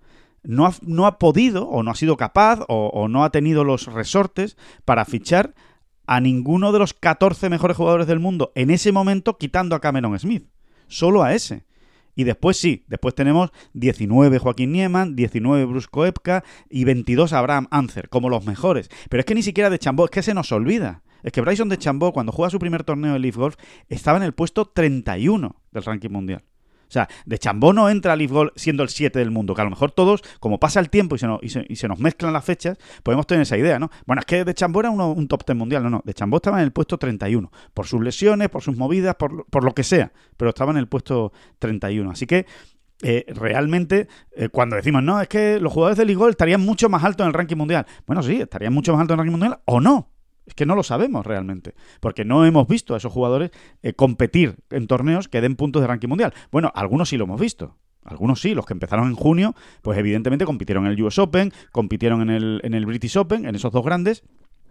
[0.46, 3.86] no ha, no ha, podido o no ha sido capaz o, no ha tenido los
[3.86, 5.54] resortes para fichar
[6.06, 10.18] a ninguno de los 14 mejores jugadores del mundo en ese momento quitando a Cameron
[10.18, 10.46] Smith.
[10.88, 11.64] Solo a ese.
[12.14, 18.08] Y después sí, después tenemos 19 Joaquín Nieman, 19 Bruce Koepka y 22 Abraham Anzer,
[18.08, 18.88] como los mejores.
[19.10, 21.02] Pero es que ni siquiera de Chambó, es que se nos olvida.
[21.22, 23.56] Es que Bryson de Chambó, cuando juega su primer torneo de Leaf Golf,
[23.88, 26.42] estaba en el puesto 31 del ranking mundial.
[26.88, 29.60] O sea, de Chambó no entra a Leaf Golf siendo el 7 del mundo, que
[29.60, 32.32] a lo mejor todos, como pasa el tiempo y se, nos, y se, nos mezclan
[32.32, 33.90] las fechas, podemos tener esa idea, ¿no?
[34.06, 36.58] Bueno, es que de Chambó era un top 10 mundial, no, no, de Chambó estaba
[36.58, 40.50] en el puesto 31, por sus lesiones, por sus movidas, por, lo que sea, pero
[40.50, 42.10] estaba en el puesto 31.
[42.10, 42.46] Así que
[43.02, 46.88] eh, realmente, eh, cuando decimos, no, es que los jugadores de League Golf estarían mucho
[46.88, 47.86] más altos en el ranking mundial.
[48.06, 50.15] Bueno, sí, estarían mucho más altos en el ranking mundial o no.
[50.46, 53.50] Es que no lo sabemos realmente, porque no hemos visto a esos jugadores
[53.82, 56.32] eh, competir en torneos que den puntos de ranking mundial.
[56.52, 57.76] Bueno, algunos sí lo hemos visto.
[58.04, 62.22] Algunos sí, los que empezaron en junio, pues evidentemente compitieron en el US Open, compitieron
[62.22, 64.22] en el, en el British Open, en esos dos grandes,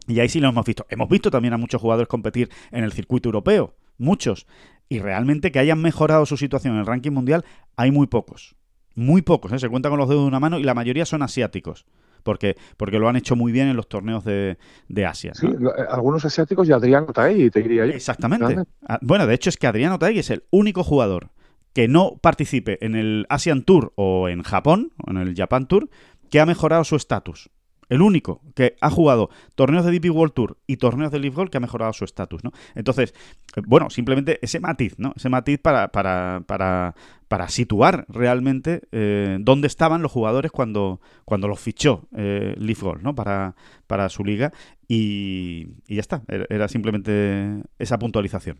[0.07, 0.85] y ahí sí lo hemos visto.
[0.89, 4.47] Hemos visto también a muchos jugadores competir en el circuito europeo, muchos.
[4.87, 7.43] Y realmente que hayan mejorado su situación en el ranking mundial,
[7.75, 8.55] hay muy pocos.
[8.93, 9.59] Muy pocos, ¿eh?
[9.59, 11.85] se cuentan con los dedos de una mano y la mayoría son asiáticos
[12.25, 14.57] porque, porque lo han hecho muy bien en los torneos de,
[15.05, 15.33] Asia.
[15.35, 15.47] Sí,
[15.89, 17.93] algunos asiáticos y Adriano Taegui, te diría yo.
[17.93, 18.63] Exactamente.
[18.87, 21.29] Ah, bueno, de hecho es que Adriano Taegui es el único jugador
[21.73, 25.89] que no participe en el Asian Tour o en Japón, o en el Japan Tour,
[26.31, 27.51] que ha mejorado su estatus.
[27.89, 31.49] El único que ha jugado torneos de DP World Tour y torneos de Leaf Golf
[31.49, 32.51] que ha mejorado su estatus, ¿no?
[32.73, 33.13] Entonces,
[33.55, 35.13] eh, bueno, simplemente ese matiz, ¿no?
[35.15, 36.95] Ese matiz para, para, para,
[37.27, 43.03] para situar realmente eh, dónde estaban los jugadores cuando, cuando los fichó eh, Leaf Golf,
[43.03, 43.13] ¿no?
[43.13, 43.55] Para,
[43.87, 44.51] para su liga
[44.87, 48.59] y, y ya está, era simplemente esa puntualización.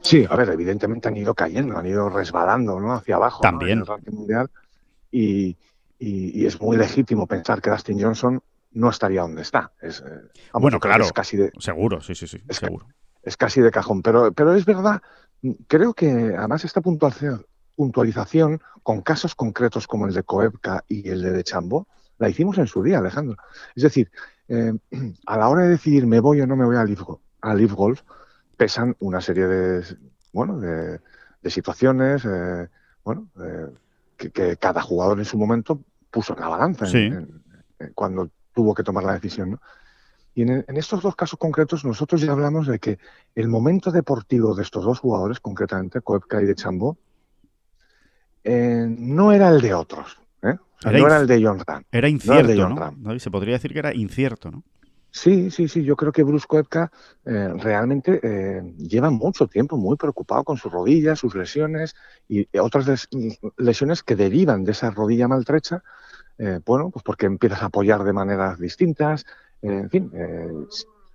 [0.00, 2.92] Sí, a ver, evidentemente han ido cayendo, han ido resbalando, ¿no?
[2.92, 3.40] Hacia abajo.
[3.42, 3.72] También.
[3.72, 4.50] En el ranking mundial
[5.10, 5.56] y
[5.98, 8.40] y, es muy legítimo pensar que Dustin Johnson
[8.72, 9.72] no estaría donde está.
[9.80, 12.86] Es, eh, bueno, claro, es casi de, seguro, sí, sí, sí, seguro.
[13.22, 15.02] Es casi de cajón, pero, pero es verdad
[15.66, 21.44] creo que además esta puntualización con casos concretos como el de Coepka y el de
[21.44, 21.86] Chambo,
[22.18, 23.36] la hicimos en su día, Alejandro.
[23.74, 24.10] Es decir,
[24.48, 24.72] eh,
[25.26, 27.02] a la hora de decidir me voy o no me voy a Leaf,
[27.42, 28.02] a Golf,
[28.56, 29.84] pesan una serie de,
[30.32, 31.00] bueno, de,
[31.50, 32.68] situaciones, eh,
[33.04, 33.68] bueno, eh,
[34.16, 36.84] que, cada jugador en su momento puso en la balanza
[37.94, 39.52] cuando tuvo que tomar la decisión.
[39.52, 39.60] ¿no?
[40.34, 42.98] Y en, estos dos casos concretos nosotros ya hablamos de que
[43.36, 46.98] el momento deportivo de estos dos jugadores, concretamente Koepka y de Chambó,
[48.44, 50.18] no era el de otros.
[50.42, 51.84] no era el de John Ram.
[51.92, 53.20] Era incierto, ¿no?
[53.20, 54.64] Se podría decir que era incierto, ¿no?
[55.12, 55.84] Sí, sí, sí.
[55.84, 56.90] Yo creo que Bruce Koepka
[57.24, 61.94] eh, realmente eh, lleva mucho tiempo muy preocupado con sus rodillas, sus lesiones
[62.28, 63.08] y otras
[63.56, 65.84] lesiones que derivan de esa rodilla maltrecha.
[66.38, 69.26] Eh, bueno, pues porque empiezas a apoyar de maneras distintas.
[69.62, 70.12] en fin,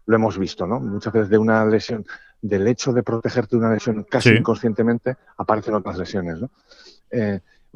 [0.05, 0.79] lo hemos visto, ¿no?
[0.79, 2.05] Muchas veces de una lesión,
[2.41, 6.49] del hecho de protegerte de una lesión casi inconscientemente, aparecen otras lesiones, ¿no?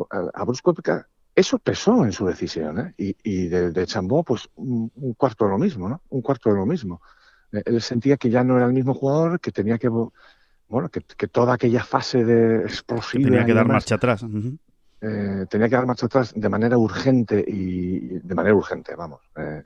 [0.10, 1.08] a Koepka
[1.38, 3.14] eso pesó en su decisión, ¿eh?
[3.24, 6.02] Y, de, Chambó, pues un, cuarto de lo mismo, ¿no?
[6.10, 7.00] Un cuarto de lo mismo.
[7.52, 11.28] Eh, él sentía que ya no era el mismo jugador, que tenía que, bueno, que,
[11.28, 13.26] toda aquella fase de explosiva...
[13.26, 14.26] Tenía que dar marcha atrás.
[15.00, 19.22] Eh, tenía que dar marcha atrás de manera urgente y de manera urgente, vamos,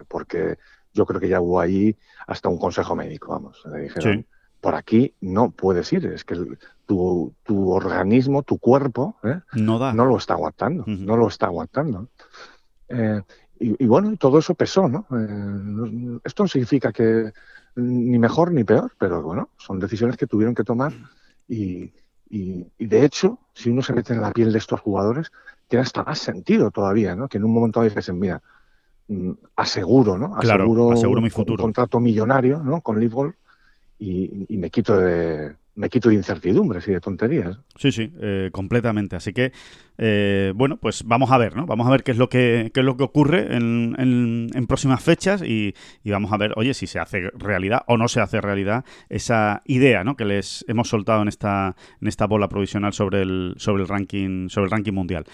[0.08, 0.58] porque
[0.94, 1.96] yo creo que ya hubo ahí
[2.28, 3.64] hasta un consejo médico, vamos.
[3.72, 4.26] Le dijeron,
[4.60, 6.36] por aquí no puedes ir, es que
[6.86, 9.40] tu, tu organismo, tu cuerpo, ¿eh?
[9.54, 12.10] no, no lo está aguantando, no lo está aguantando.
[12.90, 13.22] Eh,
[13.60, 15.06] y, y, bueno, todo eso pesó, ¿no?
[15.12, 17.32] Eh, esto no significa que
[17.76, 20.94] ni mejor ni peor, pero bueno, son decisiones que tuvieron que tomar
[21.48, 21.94] y,
[22.32, 25.32] y, de hecho, si uno se mete en la piel de estos jugadores,
[25.68, 27.28] tiene hasta más sentido todavía, ¿no?
[27.28, 28.42] Que en un momento dicen, mira,
[29.10, 30.38] mm, aseguro, ¿no?
[30.38, 31.62] Aseguro, aseguro mi futuro.
[31.62, 32.80] un contrato millonario, ¿no?
[32.80, 33.34] Con Live
[34.00, 37.58] y, me quito de me quito de incertidumbres y de tonterías.
[37.78, 39.16] Sí, sí, eh, completamente.
[39.16, 39.52] Así que,
[39.98, 41.66] eh, bueno, pues vamos a ver, ¿no?
[41.66, 45.02] Vamos a ver qué es lo que, qué es lo que ocurre en, en, próximas
[45.04, 48.42] fechas y, y, vamos a ver, oye, si se hace realidad o no se hace
[48.42, 50.16] realidad esa idea, ¿no?
[50.16, 54.50] Que les hemos soltado en esta, en esta bola provisional sobre el, sobre el ranking,
[54.50, 55.26] sobre el ranking mundial.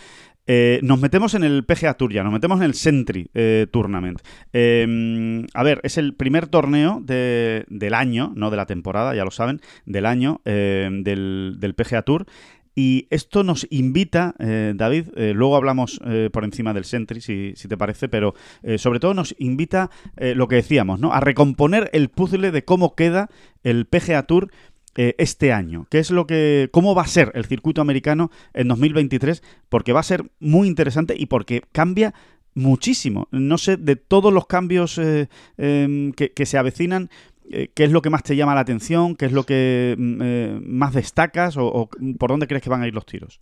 [0.47, 4.21] Eh, nos metemos en el PGA Tour ya, nos metemos en el Sentry eh, Tournament.
[4.53, 9.31] Em, a ver, es el primer torneo del año, no de la temporada, ya lo
[9.31, 12.25] saben, del año em, del, PGA Tour.
[12.73, 15.99] Y esto nos invita, eh, David, luego hablamos
[16.31, 18.35] por encima del Sentry, si, si te parece, pero
[18.77, 21.11] sobre todo nos invita, lo que decíamos, ¿no?
[21.11, 23.29] a recomponer el puzzle de cómo queda
[23.63, 24.51] el PGA Tour
[24.99, 25.85] eh, este año?
[25.91, 29.43] ¿Qué es lo que, cómo va a ser el circuito americano en 2023?
[29.69, 32.15] Porque va a ser muy interesante y porque cambia
[32.55, 33.27] muchísimo.
[33.29, 37.11] No sé, de todos los cambios eh, em, que, se avecinan,
[37.51, 39.15] eh, ¿qué es lo que más te llama la atención?
[39.15, 41.57] ¿Qué es lo que mm, más destacas?
[41.57, 43.39] O, por dónde crees que van a ir los tiros?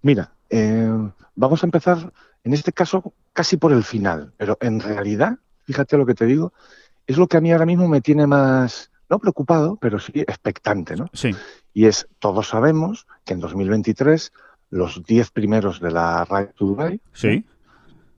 [0.00, 0.32] Mira,
[1.34, 2.12] vamos a empezar,
[2.44, 6.52] en este caso, casi por el final, pero en realidad, fíjate lo que te digo,
[7.08, 10.96] es lo que a mí ahora mismo me tiene más, no preocupado, pero sí expectante,
[10.96, 11.06] ¿no?
[11.12, 11.30] Sí.
[11.72, 14.32] Y es, todos sabemos que en 2023
[14.70, 17.44] los 10 primeros de la Ride to Dubai ¿Sí?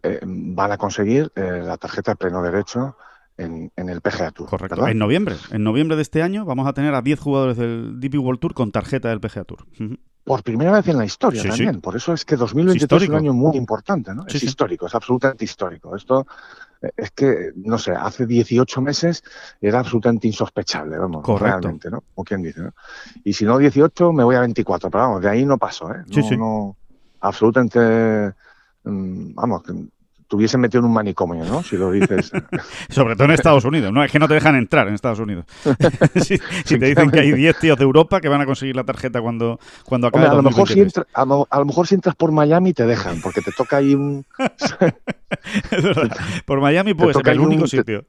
[0.02, 2.96] Eh, van a conseguir eh, la tarjeta de pleno derecho
[3.36, 4.48] en, el PGA Tour.
[4.48, 4.86] Correcto.
[4.86, 5.36] En noviembre.
[5.50, 8.54] En noviembre de este año vamos a tener a 10 jugadores del DP World Tour
[8.54, 9.66] con tarjeta del PGA Tour.
[10.26, 11.80] Por primera vez en la historia también.
[11.80, 14.26] Por eso es que 2023 es, un año muy importante, ¿no?
[14.26, 15.94] es histórico, es absolutamente histórico.
[15.94, 16.26] Esto
[16.96, 19.22] es que, no sé, hace 18 meses
[19.60, 22.02] era absolutamente insospechable, vamos, realmente, ¿no?
[22.12, 22.74] Como quien dice, ¿no?
[23.22, 26.02] Y si no 18, me voy a 24, pero vamos, de ahí no paso, ¿eh?
[26.08, 26.76] No, no
[27.20, 28.34] absolutamente,
[28.82, 29.62] mm, vamos,
[30.28, 31.62] tuviesen metido en un manicomio, ¿no?
[31.62, 32.32] Si lo dices.
[32.88, 34.02] Sobre todo en Estados Unidos, ¿no?
[34.02, 35.44] Es que no te dejan entrar en Estados Unidos.
[36.16, 39.20] si, te dicen que hay 10 tíos de Europa que van a conseguir la tarjeta
[39.20, 40.84] cuando, cuando acabe a, lo mejor si
[41.14, 44.24] a, lo mejor si entras por Miami te dejan, porque te toca ahí un...
[46.44, 48.04] por Miami puede ser el único sitio.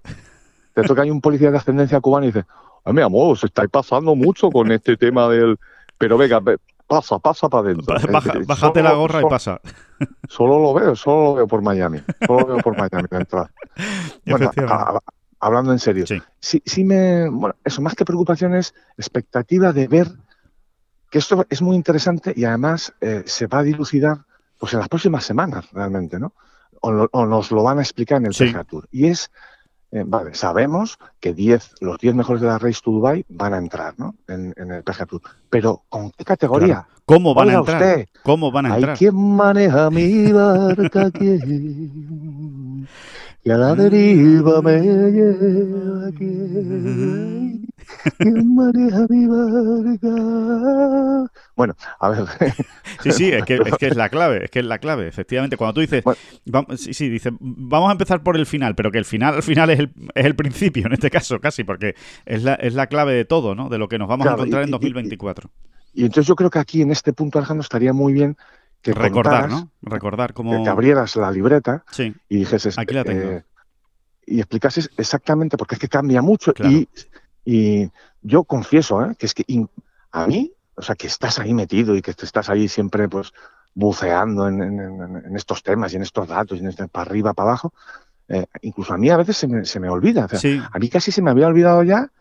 [0.74, 2.46] Te, toca ahí un policía de ascendencia cubana y dice,
[2.86, 5.58] ay, mi amor, os estáis pasando mucho con este tema del...
[5.98, 6.40] Pero venga,
[6.88, 7.96] pasa, pasa para adentro.
[8.48, 9.60] bájate la gorra y pasa.
[10.30, 12.00] Solo lo veo, solo lo veo por Miami.
[12.26, 13.52] Solo lo veo por Miami la entrada.
[14.26, 14.52] Bueno,
[15.40, 16.06] hablando en serio.
[16.06, 16.62] Sí.
[16.66, 16.84] sí.
[16.84, 17.30] me.
[17.30, 20.08] Bueno, eso, más que preocupación es expectativa de ver
[21.10, 24.26] que esto es muy interesante y además eh, se va a dilucidar
[24.60, 26.34] pues en las próximas semanas realmente, ¿no?
[26.82, 28.54] O, nos lo van a explicar en el sí.
[28.68, 28.88] Tour.
[28.92, 29.32] Y es
[29.92, 31.34] eh, vale, sabemos que
[31.80, 34.16] los 10 mejores de la Race to Dubai van a entrar ¿no?
[34.28, 35.22] en, el PGA Tour.
[35.50, 36.86] Pero ¿con qué categoría?
[37.06, 38.06] ¿Cómo van a entrar?
[38.24, 38.92] ¿Cómo van a entrar?
[38.92, 42.88] Hay quien maneja mi barca, ¿quién?
[43.44, 46.24] y a la deriva me lleva aquí.
[49.10, 51.32] mi barca.
[51.56, 52.26] Bueno, a ver.
[53.04, 55.56] Sí, sí, es que, es que, es la clave, es que es la clave, efectivamente.
[55.56, 56.04] Cuando tú dices,
[56.46, 59.44] vamos, sí, sí, dice, vamos a empezar por el final, pero que el final al
[59.44, 61.94] final es el, es el principio, en este caso, casi, porque
[62.26, 63.70] es la, es la clave de todo, ¿no?
[63.70, 65.50] De lo que nos vamos a encontrar en 2024.
[65.94, 68.36] Y, entonces yo creo que aquí, en este punto, Alejandro, estaría muy bien
[68.94, 69.70] que recordar, ¿no?
[69.82, 70.64] Recordar cómo...
[70.64, 72.14] Que abrieras la libreta sí.
[72.30, 72.78] y dijeses...
[72.78, 73.32] Aquí la tengo.
[73.32, 73.44] Eh,
[74.26, 76.90] y explicases exactamente, porque es que cambia mucho y,
[77.46, 77.90] y
[78.22, 79.16] yo confieso ¿eh?
[79.18, 79.46] que es que
[80.12, 83.34] a mí, o sea, que estás ahí metido y que estás ahí siempre pues
[83.74, 87.74] buceando en, estos temas y en estos datos y en este, para arriba, para abajo,
[88.28, 90.28] eh, incluso a mí a veces se me, se me olvida.
[90.74, 92.12] A mí casi se me había olvidado ya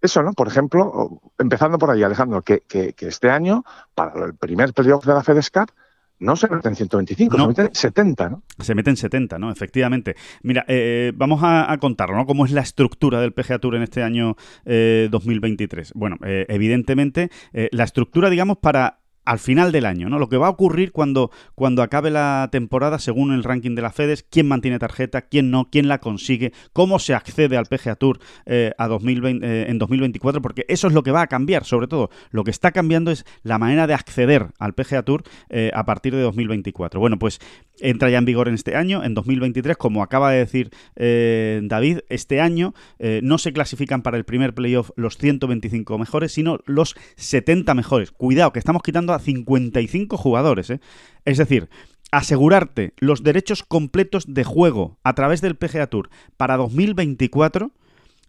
[0.00, 0.32] eso, ¿no?
[0.32, 3.64] Por ejemplo, empezando por ahí, Alejandro, que, que, que este año,
[3.94, 5.70] para el primer playoff de la FedEsCap,
[6.20, 8.42] no se meten 125, se meten 70, ¿no?
[8.58, 9.50] Se meten 70, ¿no?
[9.50, 10.16] Efectivamente.
[10.42, 12.26] Mira, eh, vamos a, contarlo, ¿no?
[12.26, 15.88] ¿Cómo es la estructura del PGA Tour en este año 2023?
[15.88, 20.18] Eh, bueno, eh, evidentemente, la estructura, digamos, para al final del año, ¿no?
[20.18, 23.92] Lo que va a ocurrir cuando, cuando acabe la temporada, según el ranking de la
[23.92, 28.20] FEDES, quién mantiene tarjeta, quién no, quién la consigue, cómo se accede al PGA Tour
[28.46, 31.88] eh, a 2020, eh, en 2024, porque eso es lo que va a cambiar, sobre
[31.88, 32.08] todo.
[32.30, 36.14] Lo que está cambiando es la manera de acceder al PGA Tour eh, a partir
[36.14, 36.98] de 2024.
[36.98, 37.38] Bueno, pues
[37.80, 42.40] entra ya en vigor en este año, en 2023, como acaba de decir David, este
[42.40, 42.74] año
[43.22, 48.10] no se clasifican para el primer playoff los 125 mejores, sino los 70 mejores.
[48.10, 50.70] Cuidado, que estamos quitando a 55 jugadores.
[50.70, 50.80] ¿eh?
[51.24, 51.68] Es decir,
[52.10, 57.70] asegurarte los derechos completos de juego a través del PGA Tour para 2024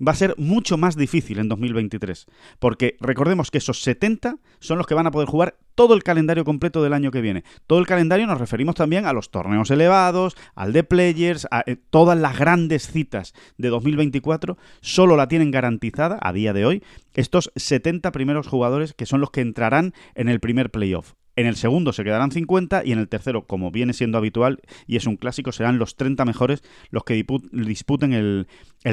[0.06, 2.26] va a ser mucho más difícil en 2023.
[2.60, 6.44] Porque recordemos que esos 70 son los que van a poder jugar todo el calendario
[6.44, 7.44] completo del año que viene.
[7.66, 11.78] Todo el calendario nos referimos también a los torneos elevados, al de Players, a eh,
[11.90, 14.58] todas las grandes citas de 2024.
[14.82, 16.84] Solo la tienen garantizada a día de hoy
[17.14, 21.14] estos 70 primeros jugadores que son los que entrarán en el primer playoff.
[21.40, 24.98] En el segundo se quedarán 50 y en el tercero, como viene siendo habitual y
[24.98, 28.46] es un clásico, serán los 30 mejores los que disputen el,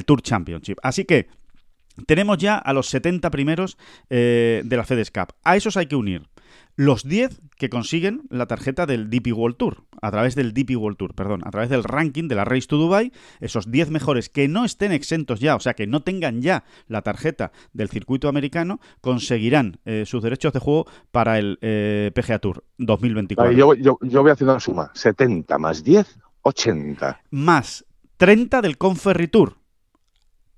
[0.05, 0.78] Tour Championship.
[0.80, 1.26] Así que
[2.07, 3.76] tenemos ya a los 70 primeros
[4.11, 5.34] eh, de la FedEx Cup.
[5.42, 6.22] A esos hay que unir
[6.76, 10.98] los 10 que consiguen la tarjeta del DP World Tour, a través del DP World
[10.98, 14.48] Tour, perdón, a través del ranking de la Race to Dubai, esos 10 mejores que
[14.48, 18.80] no estén exentos ya, o sea, que no tengan ya la tarjeta del circuito americano,
[19.00, 23.52] conseguirán eh, sus derechos de juego para el eh, PGA Tour 2024.
[23.52, 27.20] yo, yo, yo voy haciendo la suma, 70 más 10, 80.
[27.30, 27.84] Más
[28.18, 29.66] 30 del Conferry Tour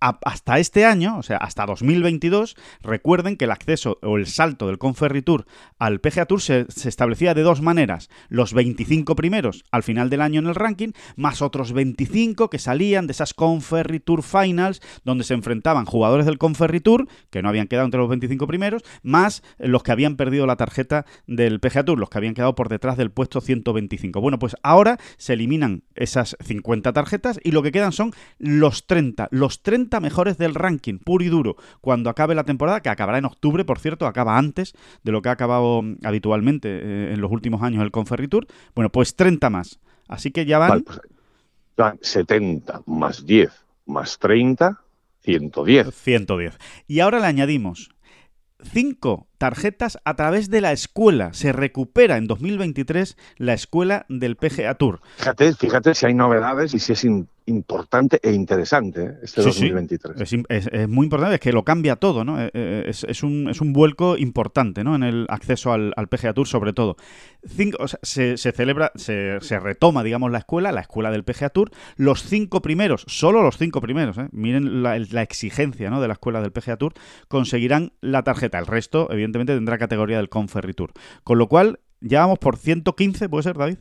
[0.00, 4.78] hasta este año, o sea, hasta 2022, recuerden que el acceso o el salto del
[4.78, 5.46] Conferritur
[5.78, 8.08] al PGA Tour se, establecía de dos maneras.
[8.28, 13.06] Los 25 primeros al final del año en el ranking, más otros 25 que salían
[13.06, 18.00] de esas Conferritur Finals, donde se enfrentaban jugadores del Conferritur, que no habían quedado entre
[18.00, 22.18] los 25 primeros, más los que habían perdido la tarjeta del PGA Tour, los que
[22.18, 24.20] habían quedado por detrás del puesto 125.
[24.20, 29.28] Bueno, pues ahora se eliminan esas 50 tarjetas y lo que quedan son los 30,
[29.30, 33.24] los 30 mejores del ranking, puro y duro, cuando acabe la temporada, que acabará en
[33.24, 37.30] octubre, por cierto, acaba antes de lo que ha acabado mm, habitualmente eh, en los
[37.32, 38.46] últimos años el Conferritour.
[38.74, 39.80] Bueno, pues 30 más.
[40.06, 40.84] Así que ya van...
[42.00, 44.80] 70 pues, más 10 más 30,
[45.22, 45.94] 110.
[45.94, 46.58] 110.
[46.86, 47.90] Y ahora le añadimos
[48.62, 51.32] 5 tarjetas a través de la escuela.
[51.32, 55.00] Se recupera en 2023 la escuela del PGA Tour.
[55.16, 57.04] Fíjate, fíjate si hay novedades y si es
[57.48, 59.18] importante e interesante ¿eh?
[59.22, 60.32] este 2023.
[60.48, 62.40] Es, muy importante, es que lo cambia todo, ¿no?
[62.40, 64.94] Eh, eh, es, un, vuelco importante, ¿no?
[64.94, 66.96] En el acceso al, al PGA Tour, sobre todo.
[67.46, 71.70] Cinco, se, celebra, se, retoma, digamos, la escuela, la escuela del PGA Tour.
[71.96, 76.00] Los cinco primeros, solo los cinco primeros, miren la, la, exigencia ¿no?
[76.00, 76.94] de la escuela del PGA Tour,
[77.28, 78.58] conseguirán la tarjeta.
[78.58, 80.92] El resto, evidentemente, tendrá categoría del Conferry Tour.
[81.24, 83.78] Con lo cual, ya vamos por 115, ¿puede ser, David?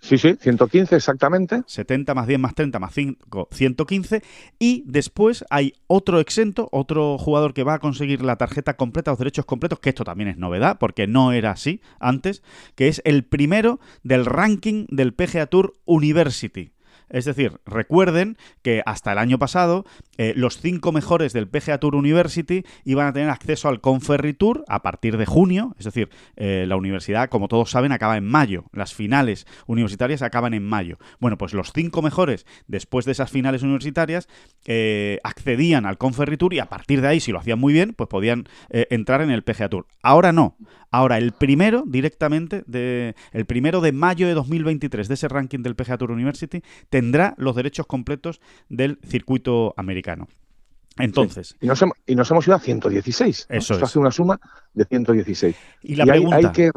[0.00, 1.62] Sí, sí, 115 exactamente.
[1.66, 4.22] 70 más 10 más 30 más 5, 115.
[4.58, 9.18] Y después hay otro exento, otro jugador que va a conseguir la tarjeta completa, los
[9.18, 12.42] derechos completos, que esto también es novedad, porque no era así antes,
[12.74, 16.72] que es el primero del ranking del PGA Tour University.
[17.08, 19.84] Es decir, recuerden que hasta el año pasado
[20.18, 24.64] eh, los cinco mejores del PGA Tour University iban a tener acceso al Conferry Tour
[24.68, 25.74] a partir de junio.
[25.78, 28.64] Es decir, eh, la universidad, como todos saben, acaba en mayo.
[28.72, 30.98] Las finales universitarias acaban en mayo.
[31.20, 34.28] Bueno, pues los cinco mejores después de esas finales universitarias
[34.64, 37.94] eh, accedían al Conferry Tour y a partir de ahí, si lo hacían muy bien,
[37.94, 39.86] pues podían entrar en el PGA Tour.
[40.02, 40.56] Ahora no.
[40.90, 45.74] Ahora, el primero directamente, de, el primero de mayo de 2023 de ese ranking del
[45.74, 46.62] PGA Tour University,
[46.96, 48.40] tendrá los derechos completos
[48.70, 50.28] del circuito americano.
[50.98, 51.54] Entonces.
[51.60, 53.36] Y, nos hemos, y, nos hemos, ido a 116.
[53.36, 53.82] Eso Esto es.
[53.82, 54.40] hace una suma
[54.72, 55.54] de 116.
[55.82, 56.36] Y la pregunta.
[56.36, 56.70] hay que...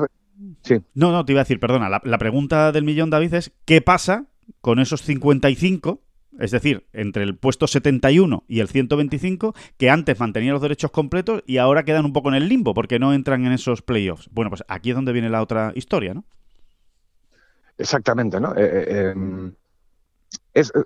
[0.61, 0.81] Sí.
[0.93, 1.87] No, no, te iba a decir, perdona.
[1.87, 4.25] La, la pregunta del millón, David, es: ¿qué pasa
[4.59, 6.01] con esos 55?
[6.37, 11.43] Es decir, entre el puesto 71 y el 125, que antes mantenían los derechos completos
[11.47, 14.29] y ahora quedan un poco en el limbo porque no entran en esos playoffs.
[14.33, 16.25] Bueno, pues aquí es donde viene la otra historia, ¿no?
[17.77, 18.53] Exactamente, ¿no?
[18.57, 19.53] Eh, eh, em,
[20.53, 20.83] es, eh,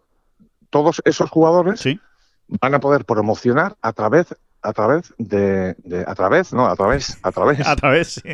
[0.70, 2.00] todos esos jugadores Sí.
[2.48, 4.28] van a poder promocionar a través
[4.62, 8.08] a través de, de- a través no a través a través A través.
[8.14, 8.30] sí.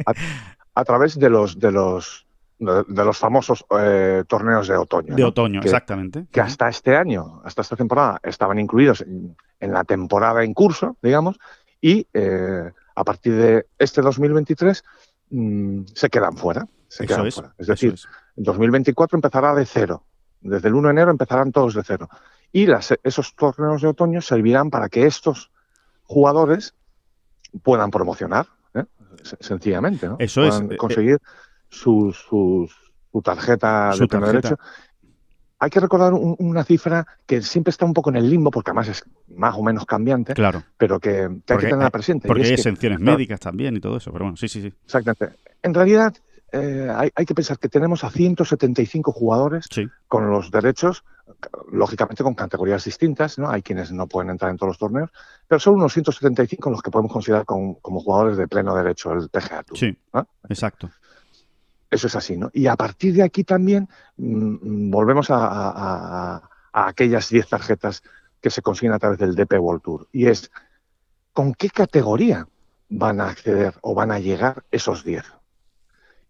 [0.75, 2.25] a través de los de los
[2.59, 5.29] de, de los famosos eh, torneos de otoño De ¿no?
[5.29, 6.27] otoño, que, exactamente.
[6.31, 10.97] que hasta este año hasta esta temporada estaban incluidos en, en la temporada en curso
[11.01, 11.39] digamos
[11.81, 14.83] y eh, a partir de este 2023
[15.31, 17.35] mm, se quedan fuera se quedan es.
[17.35, 18.07] fuera es decir es.
[18.35, 20.03] en 2024 empezará de cero.
[20.41, 22.09] Desde el 1 de enero empezarán todos de cero.
[22.51, 25.51] Y las- esos torneos de otoño servirán para que estos
[26.03, 26.73] jugadores
[27.63, 28.85] puedan promocionar, ¿eh?
[29.23, 30.15] Se- sencillamente, ¿no?
[30.19, 31.17] Eso es, Puedan eh, conseguir
[31.69, 32.69] sus- su
[33.23, 34.31] tarjeta Su de tarjeta.
[34.31, 34.59] derecho.
[35.61, 38.71] Hay que recordar un- una cifra que siempre está un poco en el limbo, porque
[38.71, 39.03] además es
[39.35, 40.63] más o menos cambiante, Claro.
[40.77, 42.27] pero que, que hay que tenerla presente.
[42.27, 44.11] Porque es hay exenciones médicas también y todo eso.
[44.13, 44.73] Pero bueno, sí, sí, sí.
[44.85, 45.37] Exactamente.
[45.61, 46.15] En realidad,
[46.51, 49.87] eh, hay, hay que pensar que tenemos a 175 jugadores Sí.
[50.07, 51.03] con los derechos,
[51.71, 53.49] lógicamente con categorías distintas, ¿no?
[53.49, 55.11] Hay quienes no pueden entrar en todos los torneos,
[55.47, 59.29] pero son unos 175 los que podemos considerar como, como jugadores de pleno derecho, el
[59.29, 59.77] PGA Tour.
[59.77, 59.97] Sí.
[60.13, 60.27] ¿no?
[60.49, 60.89] Exacto.
[61.89, 62.49] Eso es así, ¿no?
[62.53, 63.87] Y a partir de aquí también
[64.17, 64.33] mm,
[64.87, 66.41] mm, volvemos a-
[66.71, 68.03] a aquellas 10 tarjetas
[68.41, 70.07] que se consiguen a través del DP World Tour.
[70.11, 70.51] Y es,
[71.33, 72.47] ¿con qué categoría
[72.89, 75.23] van a acceder o van a llegar esos 10?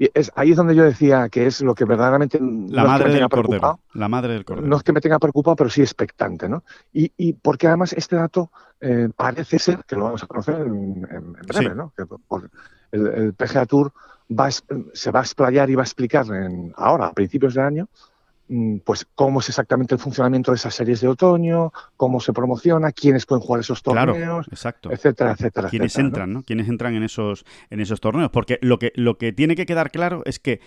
[0.02, 2.70] Y es, ahí es donde yo decía que es lo que verdaderamente La no es
[2.70, 3.80] que madre me tenga del cordero.
[3.94, 4.68] La madre del cordero.
[4.68, 6.64] no es que me tenga preocupado, pero sí expectante, ¿no?
[6.94, 11.02] Y, y porque además este dato eh, parece ser, que lo vamos a conocer en,
[11.02, 11.76] breve, Sí.
[11.76, 11.92] ¿no?
[11.98, 12.50] Que por-
[12.94, 13.92] el, el PGA Tour
[14.32, 17.54] va a es- se va a explayar y va a explicar en- ahora, a principios
[17.56, 17.88] de año,
[18.84, 23.26] pues cómo es exactamente el funcionamiento de esas series de otoño, cómo se promociona, quiénes
[23.26, 24.92] pueden jugar esos Claro, torneos, exacto.
[24.92, 25.70] etcétera, etcétera.
[25.72, 26.02] ¿no?
[26.02, 26.44] entran, ¿no?
[26.44, 28.32] Quienes entran en esos, en esos torneos.
[28.32, 30.62] Porque lo que, lo que tiene que quedar claro es que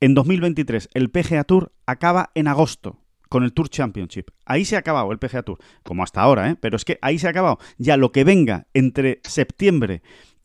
[0.00, 2.98] en 2023 el PGA Tour acaba en agosto
[3.28, 4.30] con el Tour Championship.
[4.44, 6.56] Ahí se ha acabado el PGA Tour, como hasta ahora, ¿eh?
[6.60, 7.58] Pero es que ahí se ha acabado.
[7.78, 10.02] Ya lo que venga entre septiembre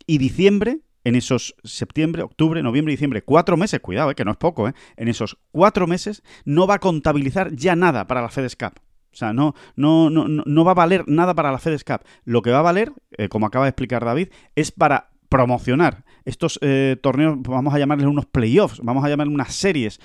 [0.07, 0.79] y diciembre,
[1.09, 4.15] en esos septiembre, octubre, noviembre diciembre, cuatro meses, cuidado, ¿eh?
[4.15, 4.73] que no es poco, ¿eh?
[4.95, 8.79] En esos cuatro meses no va a contabilizar ya nada para la FedEx Cup.
[9.11, 12.01] O sea, no, no, no, no va a valer nada para la FedEx Cup.
[12.25, 16.59] Lo que va a valer, eh, como acaba de explicar David, es para promocionar estos
[17.01, 19.99] torneos, vamos a llamarles unos playoffs, vamos a llamarles unas series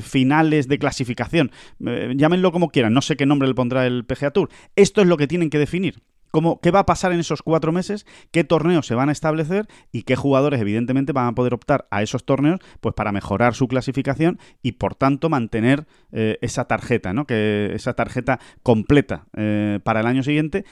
[0.00, 1.50] finales de clasificación,
[1.80, 4.50] llámenlo como quieran, no sé qué nombre le pondrá el PGA Tour.
[4.76, 6.02] Esto es lo que tienen que definir.
[6.30, 8.06] Cómo, ¿Qué va a pasar en esos cuatro meses?
[8.30, 9.66] ¿Qué torneos se van a establecer?
[9.92, 13.68] Y qué jugadores, evidentemente, van a poder optar a esos torneos pues para mejorar su
[13.68, 17.26] clasificación y, por tanto, mantener eh, esa tarjeta, ¿no?
[17.26, 20.64] Que, esa tarjeta completa eh, para el año siguiente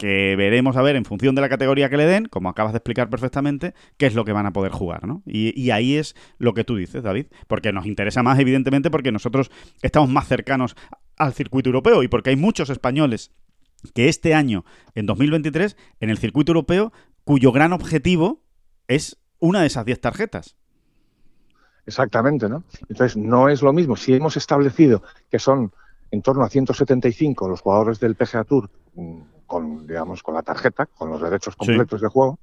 [0.00, 2.78] que veremos a ver en función de la categoría que le den, como acabas de
[2.78, 5.22] explicar perfectamente, qué es lo que van a poder jugar, ¿no?
[5.26, 9.12] Y, y ahí es lo que tú dices, David, porque nos interesa más, evidentemente, porque
[9.12, 9.50] nosotros
[9.82, 10.74] estamos más cercanos
[11.18, 13.30] al circuito europeo y porque hay muchos españoles
[13.94, 14.64] que este año,
[14.94, 16.92] en 2023, en el circuito europeo,
[17.24, 18.40] cuyo gran objetivo
[18.88, 20.56] es una de esas 10 tarjetas.
[21.86, 22.64] Exactamente, ¿no?
[22.88, 23.96] Entonces, no es lo mismo.
[23.96, 25.72] Si hemos establecido que son
[26.10, 30.86] en torno a 175 los jugadores del PGA Tour mm, con, digamos, con la tarjeta,
[30.86, 32.38] con los derechos completos de juego,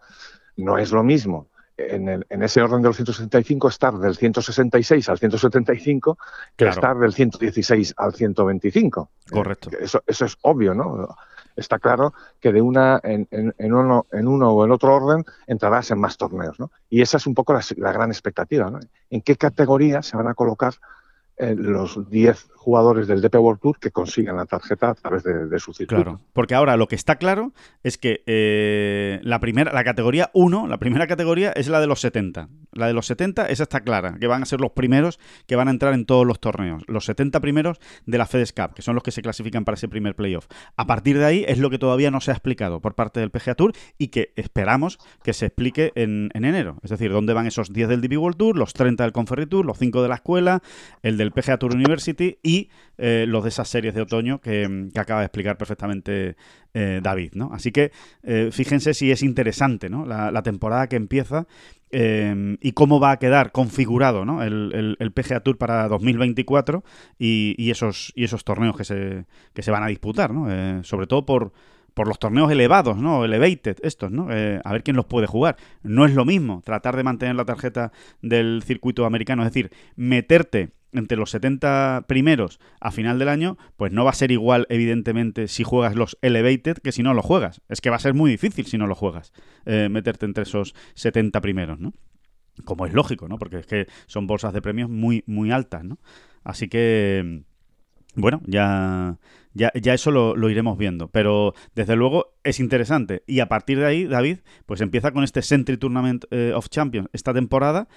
[0.57, 1.47] no es lo mismo
[1.78, 6.17] en, el- en ese orden de los 165 estar del 166 al 175
[6.55, 6.71] que Claro.
[6.73, 9.09] estar del 116 al 125.
[9.32, 9.69] Correcto.
[9.80, 11.07] Eso, eso es obvio, ¿no?
[11.55, 15.25] Está claro que de una en, en- en uno, en uno o en otro orden
[15.47, 16.71] entrarás en más torneos, ¿no?
[16.89, 18.80] Y esa es un poco la, la gran expectativa, ¿no?
[19.09, 20.75] ¿En qué categoría se van a colocar
[21.38, 25.57] eh, los 10 jugadores del DP World Tour que consigan la tarjeta a través de,
[25.57, 26.03] su circuito?
[26.03, 30.68] Claro, porque ahora lo que está claro es que eh, la primera, la categoría 1,
[30.68, 32.49] la primera categoría es la de los 70.
[32.74, 35.70] La de los 70, esa está clara, que van a ser los primeros que van
[35.70, 36.84] a entrar en todos los torneos.
[36.88, 39.88] Los 70 primeros de la FedEx Cup, que son los que se clasifican para ese
[39.88, 40.47] primer playoff.
[40.76, 43.32] A partir de ahí es lo que todavía no se ha explicado por parte del
[43.32, 46.80] PGA Tour y que esperamos que se explique en, en enero.
[46.84, 49.65] Es decir, dónde van esos 10 del DP World Tour, los 30 del Conferry Tour,
[49.65, 50.61] los 5 de la escuela,
[51.01, 52.57] el del PGA Tour University y
[52.97, 56.36] eh, los de esas series de otoño que, que acaba de explicar perfectamente
[56.74, 57.51] eh, David, ¿no?
[57.53, 57.91] Así que
[58.24, 60.05] eh, fíjense si es interesante, ¿no?
[60.05, 61.47] La, temporada que empieza
[61.89, 64.43] Em, y cómo va a quedar configurado ¿no?
[64.43, 66.84] el, PGA Tour para 2024
[67.18, 70.84] y, y, esos, y esos torneos que se, que se van a disputar, ¿no?
[70.84, 71.53] Sobre todo por,
[71.93, 73.24] por los torneos elevados, ¿no?
[73.24, 74.24] Elevated, estos, ¿no?
[74.26, 75.55] A ver quién los puede jugar.
[75.82, 80.72] No es lo mismo tratar de mantener la tarjeta del circuito americano, es decir, meterte
[80.91, 85.47] entre los 70 primeros a final del año, pues no va a ser igual, evidentemente,
[85.47, 87.61] si juegas los Elevated que si no lo juegas.
[87.69, 89.33] Es que va a ser muy difícil si no lo juegas,
[89.65, 91.93] eh, meterte entre esos 70 primeros, ¿no?
[92.65, 93.38] Como es lógico, ¿no?
[93.38, 95.99] Porque es que son bolsas de premios muy, muy altas, ¿no?
[96.43, 97.43] Así que,
[98.15, 99.19] bueno, ya,
[99.53, 101.09] ya, ya eso lo, lo, iremos viendo.
[101.09, 103.23] Pero desde luego es interesante.
[103.27, 107.09] Y a partir de ahí, David, pues empieza con este Century Tournament eh, of Champions
[107.13, 107.88] esta temporada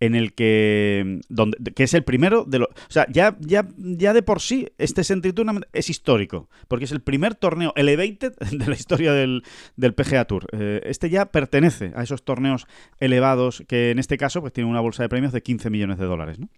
[0.00, 2.68] en el que, donde, que es el primero de los...
[2.68, 6.92] O sea, ya, ya, ya de por sí este Century Tournament es histórico, porque es
[6.92, 9.44] el primer torneo elevated de la historia del,
[9.76, 10.46] del PGA Tour.
[10.52, 12.66] Eh, este ya pertenece a esos torneos
[12.98, 16.06] elevados que en este caso pues tienen una bolsa de premios de 15 millones de
[16.06, 16.48] dólares, ¿no?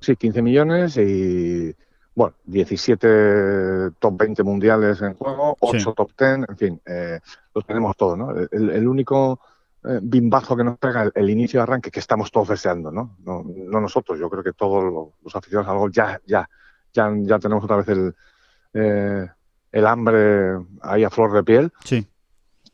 [0.00, 1.74] Sí, 15 millones y
[2.14, 7.20] bueno, 17 top 20 mundiales en juego, 8 top 10, en fin, eh,
[7.54, 8.34] lo tenemos todo, ¿no?
[8.50, 9.40] El, único
[9.82, 13.16] bimbazo que nos pega el, inicio de arranque que estamos todos deseando, ¿no?
[13.24, 13.42] ¿no?
[13.80, 16.48] nosotros, yo creo que todos los, aficionados al gol ya, ya,
[16.92, 18.14] ya, ya tenemos otra vez el,
[18.74, 19.26] eh,
[19.72, 21.72] el hambre ahí a flor de piel.
[21.84, 22.06] Sí.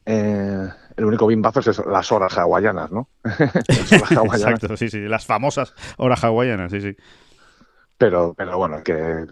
[0.04, 3.08] Eh, el único bimbazo es las horas hawaianas, ¿no?
[3.22, 4.40] las horas hawaianas.
[4.40, 6.96] Exacto, sí, sí, las famosas horas hawaianas, sí, sí.
[7.98, 9.26] Pero, pero bueno, que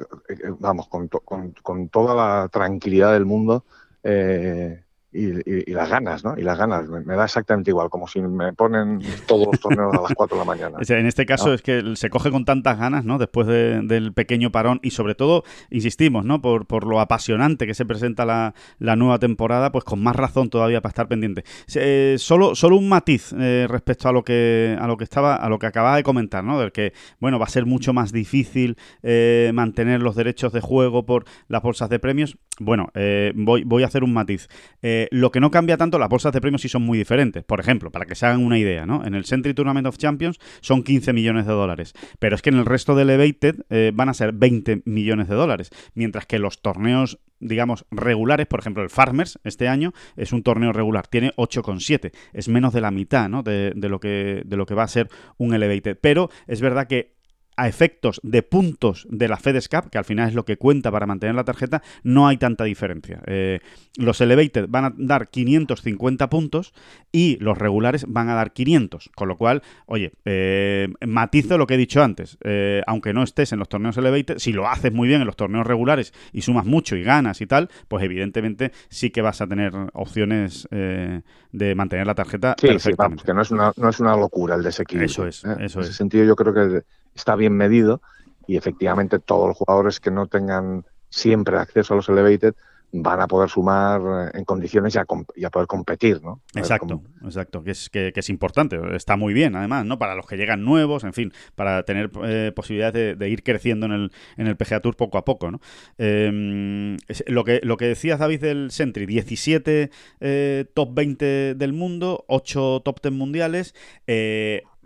[0.59, 3.65] vamos, con, con, con toda la tranquilidad del mundo,
[4.03, 4.84] eh,
[5.15, 6.35] y, las ganas, ¿no?
[6.37, 10.03] Y las ganas, me, da exactamente igual, como si me ponen todos los torneos a
[10.03, 10.79] las 4 de la mañana.
[10.87, 13.19] en este caso es que se coge con tantas ganas, ¿no?
[13.19, 16.43] Después del pequeño parón y sobre todo, insistimos, ¿no?
[16.43, 20.51] Por, por lo apasionante que se presenta la, la, nueva temporada, pues con más razón
[20.51, 21.45] todavía para estar pendiente.
[21.75, 25.49] Eh, solo, solo un matiz eh, respecto a lo que a lo que estaba, a
[25.49, 26.59] lo que acababa de comentar, ¿no?
[26.59, 31.07] Del que, bueno, va a ser mucho más difícil eh, mantener los derechos de juego
[31.07, 32.37] por las bolsas de premios.
[32.61, 32.91] Bueno,
[33.35, 34.49] voy, voy a hacer un matiz.
[34.83, 37.45] Eh, lo que no cambia tanto, las bolsas de premios sí son muy diferentes.
[37.45, 39.05] Por ejemplo, para que se hagan una idea, ¿no?
[39.05, 42.59] En el Century Tournament of Champions son 15 millones de dólares, pero es que en
[42.59, 46.63] el resto de Elevated eh, van a ser 20 millones de dólares, mientras que los
[46.63, 52.13] torneos digamos, regulares, por ejemplo, el Farmers este año es un torneo regular, tiene 8,7,
[52.33, 53.43] es menos de la mitad ¿no?
[53.43, 55.99] de, de, lo que, de lo que va a ser un Elevated.
[56.01, 57.15] Pero es verdad que
[57.57, 61.07] a efectos de puntos de la FedEx que al final es lo que cuenta para
[61.07, 63.21] mantener la tarjeta, no hay tanta diferencia.
[63.27, 63.61] Eh,
[63.97, 66.75] los Elevated van a dar 550 puntos
[67.13, 69.11] y los regulares van a dar 500.
[69.15, 72.39] Con lo cual, oye, eh, matizo lo que he dicho antes.
[72.43, 75.37] Eh, aunque no estés en los torneos Elevated, si lo haces muy bien en los
[75.37, 79.47] torneos regulares y sumas mucho y ganas y tal, pues evidentemente sí que vas a
[79.47, 83.23] tener opciones de mantener la tarjeta sí, perfectamente.
[83.23, 85.07] Sí, que no es, una, no es una locura el desequilibrio.
[85.07, 86.83] Eso es, eso en ese sentido yo creo que
[87.15, 88.01] está bien medido
[88.47, 92.55] y efectivamente todos los jugadores que no tengan siempre acceso a los elevated
[92.97, 96.41] van a poder sumar eh, en condiciones y a, poder competir, ¿no?
[96.55, 99.99] exacto, exacto, que es, que, es importante, está muy bien además, ¿no?
[99.99, 103.93] Para los que llegan nuevos, en fin, para tener eh, posibilidades de, ir creciendo en
[103.93, 105.61] el, en el PGA Tour poco a poco, ¿no?
[105.99, 106.97] Em,
[107.27, 109.91] lo, que, lo que decías, David, del Sentry, 17
[110.21, 113.75] eh, top 20 del mundo, 8 top 10 mundiales,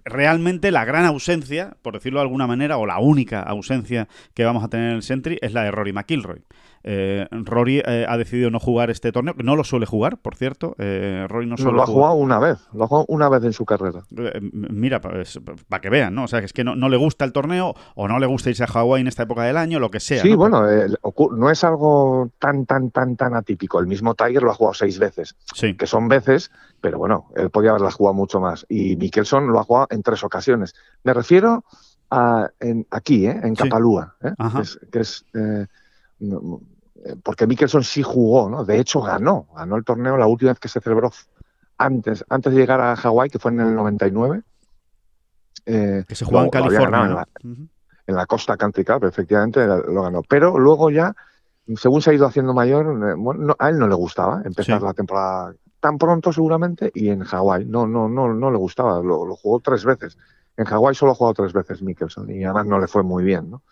[0.08, 4.64] realmente la gran ausencia, por decirlo de alguna manera, o la única ausencia que vamos
[4.64, 6.42] a tener en el Sentry es la de Rory McIlroy.
[6.84, 10.74] Eh, Rory eh, ha decidido no jugar este torneo, no lo suele jugar, por cierto.
[10.78, 13.64] Eh, Rory no Lo ha jugado una vez, lo ha jugado una vez en su
[13.64, 14.04] carrera.
[14.52, 16.24] mira, pues, para que vean, ¿no?
[16.24, 18.64] O sea, que es que no, le gusta el torneo o no le gusta irse
[18.64, 20.22] a Hawái en esta época del año, lo que sea.
[20.22, 20.62] Sí, bueno,
[21.32, 23.80] no es algo tan, tan, tan, tan atípico.
[23.80, 25.76] El mismo Tiger lo ha jugado seis veces, sí.
[25.76, 26.50] que son veces,
[26.80, 28.66] pero bueno, él podía haberlas jugado mucho más.
[28.68, 30.74] Y Mickelson lo ha jugado en tres ocasiones.
[31.02, 31.64] Me refiero
[32.10, 34.16] a en, aquí, en Capalúa,
[34.90, 35.24] que es,
[36.20, 38.64] eh, porque Mickelson sí jugó, ¿no?
[38.64, 41.10] De hecho, ganó, ganó el torneo la última vez que se celebró
[41.76, 44.42] antes, antes de llegar a Hawái, que fue en el 99.
[45.66, 47.26] Eh, que se jugó en California.
[48.06, 50.22] En la, Costa Country Cup, efectivamente, lo ganó.
[50.22, 51.14] Pero luego ya,
[51.76, 55.54] según se ha ido haciendo mayor, eh, a él no le gustaba empezar la temporada
[55.80, 59.84] tan pronto seguramente y en Hawái no, no, no, no le gustaba, lo, jugó tres
[59.84, 60.18] veces.
[60.56, 63.50] En Hawái solo ha jugado tres veces Mickelson y además no le fue muy bien,
[63.50, 63.62] ¿no?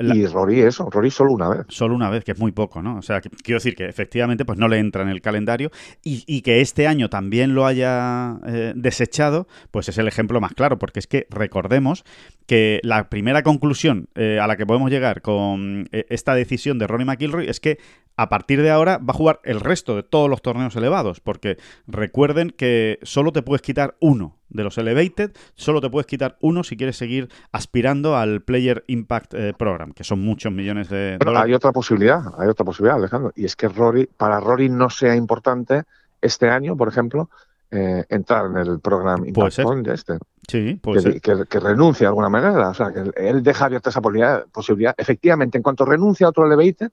[0.00, 1.66] Y Rory eso, Rory solo una vez.
[1.68, 2.96] Solo una vez, que es muy poco, ¿no?
[2.96, 5.70] O sea, quiero decir que efectivamente pues no le entra en el calendario
[6.02, 10.78] y, que este año también lo haya eh, desechado, pues es el ejemplo más claro,
[10.78, 12.04] porque es que recordemos
[12.46, 16.86] que la primera conclusión eh, a la que podemos llegar con eh, esta decisión de
[16.86, 17.78] Ronnie McIlroy es que
[18.16, 21.56] a partir de ahora va a jugar el resto de todos los torneos elevados, porque
[21.86, 26.62] recuerden que solo te puedes quitar uno de los Elevated, solo te puedes quitar uno
[26.64, 31.46] si quieres seguir aspirando al Player Impact eh, Program, que son muchos millones de dólares.
[31.46, 35.14] Hay otra posibilidad, hay otra posibilidad, Alejandro, y es que Rory, para Rory no sea
[35.16, 35.84] importante
[36.20, 37.30] este año, por ejemplo,
[37.70, 40.18] eh, entrar en el programa de este.
[40.48, 41.46] Sí, puede que, ser.
[41.46, 44.94] Que, renuncie de alguna manera, o sea, que él deja abierta esa posibilidad.
[44.96, 46.90] Efectivamente, en cuanto renuncie a otro Elevated,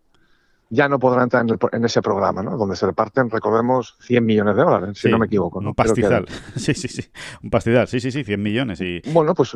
[0.69, 2.57] ya no podrá entrar en, ese programa, ¿no?
[2.57, 5.61] Donde se reparten, recordemos, 100 millones de dólares, si no me equivoco.
[5.61, 5.69] ¿no?
[5.69, 6.27] Un pastizal.
[6.55, 7.03] Sí, sí, sí.
[7.41, 8.81] Un pastizal, sí, sí, sí, 100 millones.
[8.81, 9.01] Y...
[9.11, 9.53] Bueno, pues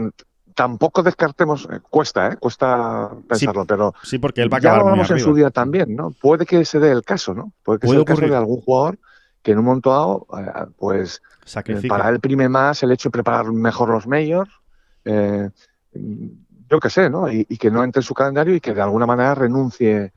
[0.55, 2.37] tampoco descartemos, eh, cuesta, ¿eh?
[2.37, 5.49] Cuesta pensarlo, pero sí, porque él va a acabar ya lo vamos en su día
[5.49, 6.11] también, ¿no?
[6.11, 7.51] Puede que se dé el caso, ¿no?
[7.63, 8.97] Puede que sea el caso de algún jugador
[9.41, 11.21] que en un momento dado, eh, pues,
[11.65, 14.51] eh, para él prime más el hecho de preparar mejor los majors,
[15.03, 17.29] yo qué sé, ¿no?
[17.31, 20.13] Y, y, que no entre en su calendario y que de alguna manera renuncie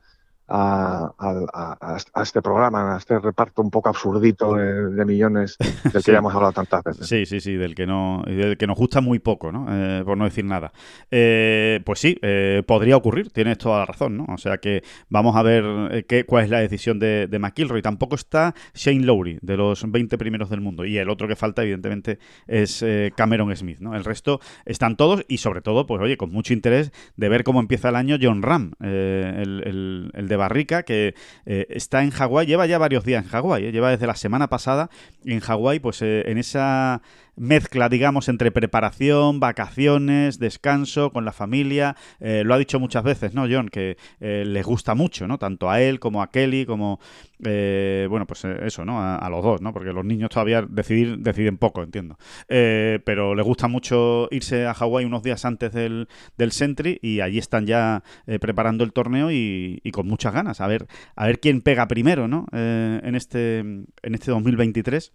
[0.47, 5.57] a, este programa, a este reparto un poco absurdito de, millones
[5.93, 7.07] del que ya hemos hablado tantas veces.
[7.07, 9.67] Sí, sí, sí, del que no, del que nos gusta muy poco, ¿no?
[9.69, 10.71] Eh, por no decir nada.
[11.11, 14.25] Eh, pues sí, eh, podría ocurrir, tienes toda la razón, ¿no?
[14.29, 17.81] O sea que vamos a ver qué, cuál es la decisión de, de McIlroy.
[17.81, 20.85] Tampoco está Shane Lowry, de los 20 primeros del mundo.
[20.85, 22.83] Y el otro que falta, evidentemente, es
[23.15, 23.95] Cameron Smith, ¿no?
[23.95, 27.59] El resto están todos y sobre todo, pues oye, con mucho interés de ver cómo
[27.59, 31.15] empieza el año John Ram, el, el, el de Barrica, que
[31.45, 34.47] eh, está en Hawái, lleva ya varios días en Hawái, eh, lleva desde la semana
[34.47, 34.89] pasada
[35.25, 37.01] en Hawái, pues eh, en esa
[37.35, 41.95] mezcla, digamos, entre preparación, vacaciones, descanso con la familia.
[42.19, 43.69] Eh, lo ha dicho muchas veces, ¿no, John?
[43.69, 45.37] Que eh, les gusta mucho, ¿no?
[45.37, 46.99] Tanto a él como a Kelly, como,
[47.43, 49.01] eh, bueno, pues eso, ¿no?
[49.01, 49.73] A, los dos, ¿no?
[49.73, 52.17] Porque los niños todavía decidir, deciden poco, entiendo.
[52.47, 56.07] pero les gusta mucho irse a Hawái unos días antes del,
[56.37, 58.03] del Sentry y allí están ya
[58.39, 60.61] preparando el torneo y, y, con muchas ganas.
[60.61, 62.45] A ver, a ver quién pega primero, ¿no?
[62.51, 65.13] en, este, en este 2023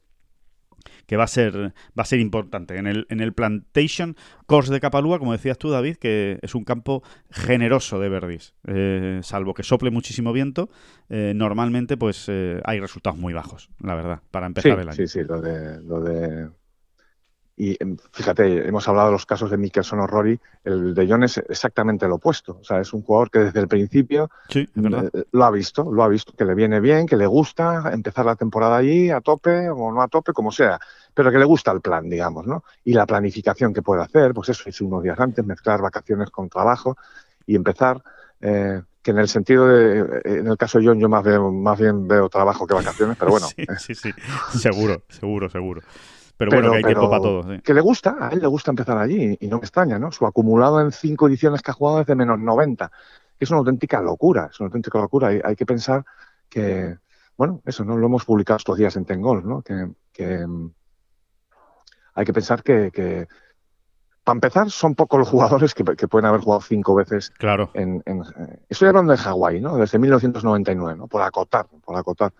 [1.06, 2.76] que va a ser, va a ser importante.
[2.76, 6.64] En el, en el Plantation Course de Capalúa, como decías tú, David, que es un
[6.64, 8.54] campo generoso de verdis.
[8.66, 10.70] Eh, salvo que sople muchísimo viento,
[11.08, 14.96] eh, normalmente pues eh, hay resultados muy bajos, la verdad, para empezar el año.
[14.96, 16.48] Sí, sí, lo de, lo de
[17.60, 21.24] y em, fíjate, hemos hablado de los casos de Mickelson o Rory, el de John
[21.24, 22.56] es exactamente lo opuesto.
[22.58, 24.66] O sea, es un jugador que desde el principio eh,
[25.32, 28.34] lo ha visto, lo ha visto, que le viene bien, que le gusta empezar la
[28.34, 30.80] temporada allí a tope o no a tope, como sea,
[31.12, 32.64] pero que le gusta el plan, digamos, ¿no?
[32.82, 36.48] Y la planificación que puede hacer, pues eso, es unos días antes, mezclar vacaciones con
[36.48, 36.96] trabajo
[37.46, 38.02] y empezar.
[38.40, 41.78] Eh, que en el sentido de, en el caso de John, yo más, veo, más
[41.78, 43.48] bien veo trabajo que vacaciones, pero bueno.
[43.56, 44.12] sí, sí, sí,
[44.58, 45.82] seguro, seguro, seguro.
[46.40, 47.62] Pero, bueno, que hay tiempo para todo.
[47.62, 50.10] Que le gusta, a él le gusta empezar allí y no me extraña, ¿no?
[50.10, 52.90] Su acumulado en cinco ediciones que ha jugado es de menos 90.
[53.38, 55.28] Es una auténtica locura, es una auténtica locura.
[55.28, 56.02] Hay, hay que pensar
[56.48, 56.96] que,
[57.36, 57.94] bueno, eso, ¿no?
[57.94, 59.60] Lo hemos publicado estos días en Tengol, ¿no?
[59.60, 60.70] Que, mm,
[62.14, 63.28] hay que pensar que,
[64.24, 67.28] para empezar, son pocos los jugadores que, pueden haber jugado cinco veces.
[67.36, 67.70] Claro.
[67.74, 68.22] En, en,
[68.66, 69.76] estoy hablando de Hawái, ¿no?
[69.76, 71.06] Desde 1999, ¿no?
[71.06, 72.32] Por acotar, por acotar.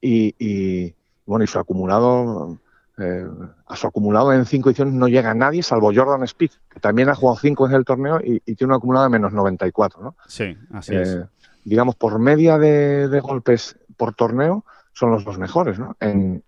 [0.00, 0.94] Y, y
[1.26, 2.58] bueno, y su acumulado
[2.98, 3.26] eh,
[3.66, 7.14] a su acumulado en cinco ediciones no llega nadie, salvo Jordan Speed, que también ha
[7.14, 10.02] jugado cinco en el torneo y, tiene un acumulado de menos 94.
[10.02, 10.16] ¿no?
[10.26, 11.08] Sí, así es.
[11.08, 11.24] Eh,
[11.64, 15.96] digamos, por media de, golpes por torneo, son los dos mejores ¿no?
[15.98, 16.44] en,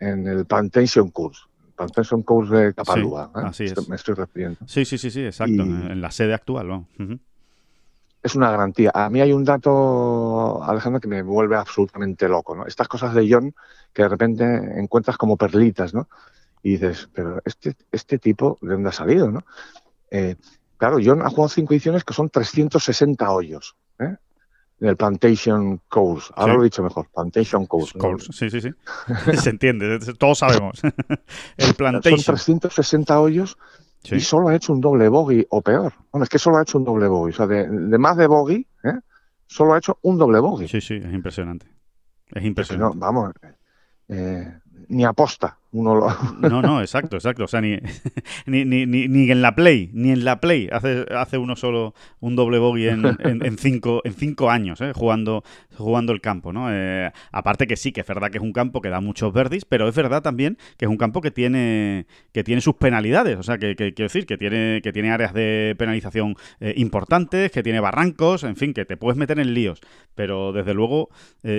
[0.00, 1.42] el Plantation Course.
[1.76, 3.30] Plantation Course de Capalúa.
[3.36, 3.40] ¿eh?
[3.44, 3.88] así es.
[3.88, 4.58] Me estoy refiriendo.
[4.66, 5.62] Sí, sí, sí, sí exacto.
[5.62, 6.68] en la sede actual.
[6.68, 6.88] ¿no?
[8.24, 8.90] Es una garantía.
[8.94, 12.66] A mí hay un dato, Alejandro, que me vuelve absolutamente loco, ¿no?
[12.66, 13.54] Estas cosas de John
[13.92, 14.44] que de repente
[14.80, 16.08] encuentras como perlitas, ¿no?
[16.62, 19.44] Y dices, pero este, este tipo, ¿de dónde ha salido, no?
[20.10, 20.36] Eh,
[20.78, 24.16] claro, John ha jugado cinco ediciones que son 360 hoyos, ¿eh?
[24.78, 26.32] Del Plantation Course.
[26.34, 27.92] Ahora lo he dicho mejor, Plantation Course.
[28.32, 28.70] Sí, sí, sí.
[29.36, 30.80] Se entiende, todos sabemos.
[31.58, 32.18] El Plantation.
[32.20, 33.58] Son 360 hoyos
[34.10, 35.92] y solo ha hecho un doble bogey o peor.
[36.12, 37.32] Bueno, es que solo ha hecho un doble bogey.
[37.32, 39.00] O sea, de, más de bogey, ¿eh?
[39.46, 40.68] solo ha hecho un doble bogey.
[40.68, 41.66] Sí, sí, es impresionante.
[42.30, 42.98] Es impresionante.
[42.98, 43.32] vamos,
[44.08, 45.58] eh, ni aposta,
[46.40, 47.44] No, no, exacto, exacto.
[47.44, 47.78] O sea, ni,
[48.46, 52.36] ni, ni, ni, en la Play, ni en la Play hace, hace uno solo un
[52.36, 54.92] doble bogey en, en, cinco, en cinco años, ¿eh?
[54.94, 55.42] jugando,
[55.76, 56.68] jugando el campo, ¿no?
[56.70, 59.64] Eh, aparte que sí, que es verdad que es un campo que da muchos verdis,
[59.64, 63.36] pero es verdad también que es un campo que tiene, que tiene sus penalidades.
[63.38, 67.62] O sea, que, quiero decir, que tiene, que tiene áreas de penalización eh, importantes, que
[67.62, 69.80] tiene barrancos, en fin, que te puedes meter en líos.
[70.14, 71.08] Pero desde luego,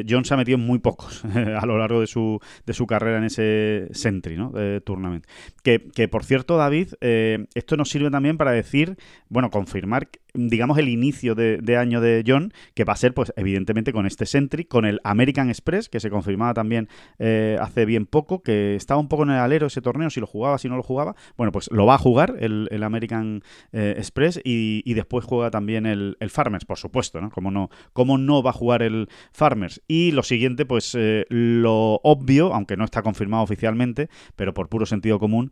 [0.08, 3.18] John se ha metido en muy pocos a lo largo de su, de su carrera
[3.18, 4.52] en ese Sentry, ¿no?
[4.52, 5.26] De Tournament.
[5.64, 8.98] Que, que por cierto, David, eh, esto nos sirve también para decir,
[9.30, 13.94] bueno, confirmar digamos, el inicio de, año de John, que va a ser, pues, evidentemente
[13.94, 16.88] con este Sentry, con el American Express, que se confirmaba también
[17.20, 20.28] eh, hace bien poco, que estaba un poco en el alero ese torneo, si lo
[20.28, 21.16] jugaba, si no lo jugaba.
[21.38, 26.16] Bueno, pues lo va a jugar el, American eh, Express y, después juega también el,
[26.30, 27.30] Farmers, por supuesto, ¿no?
[27.30, 29.82] Como no, como no va a jugar el Farmers.
[29.88, 34.86] Y lo siguiente, pues, eh, lo obvio, aunque no está confirmado oficialmente, pero por puro
[34.86, 35.52] sentido común,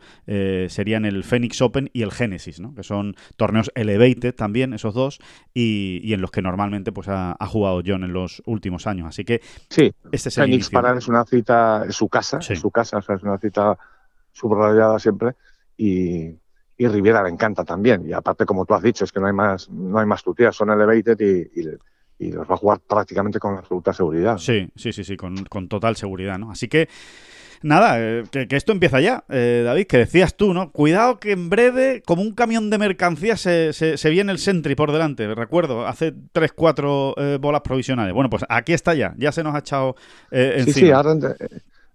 [0.68, 2.74] serían el Phoenix Open y el Genesis, ¿no?
[2.76, 5.20] Que son torneos elevated también esos dos,
[5.54, 9.08] y, en los que normalmente pues ha, jugado John en los últimos años.
[9.08, 12.98] Así que sí, este es el para es una cita, en su casa, su casa,
[12.98, 13.78] o sea, es una cita
[14.32, 15.34] subrayada siempre,
[15.78, 16.36] y,
[16.78, 18.08] y Riviera le encanta también.
[18.08, 20.56] Y aparte, como tú has dicho, es que no hay más, no hay más tuteas,
[20.56, 21.78] son elevated y, y
[22.20, 24.38] y los va a jugar prácticamente con absoluta seguridad.
[24.38, 26.52] Sí, sí, sí, sí, con, con total seguridad, ¿no?
[26.52, 26.88] Así que
[27.64, 30.72] Nada, eh, que, esto empieza ya, eh, David, que decías tú, ¿no?
[30.72, 34.92] Cuidado que en breve, como un camión de mercancías, se, se, viene el Sentry por
[34.92, 35.34] delante.
[35.34, 38.14] Recuerdo, hace 3, 4 eh, bolas provisionales.
[38.14, 39.96] Bueno, pues aquí está ya, ya se nos ha echado
[40.30, 40.74] encima.
[40.74, 41.16] Sí, sí, ahora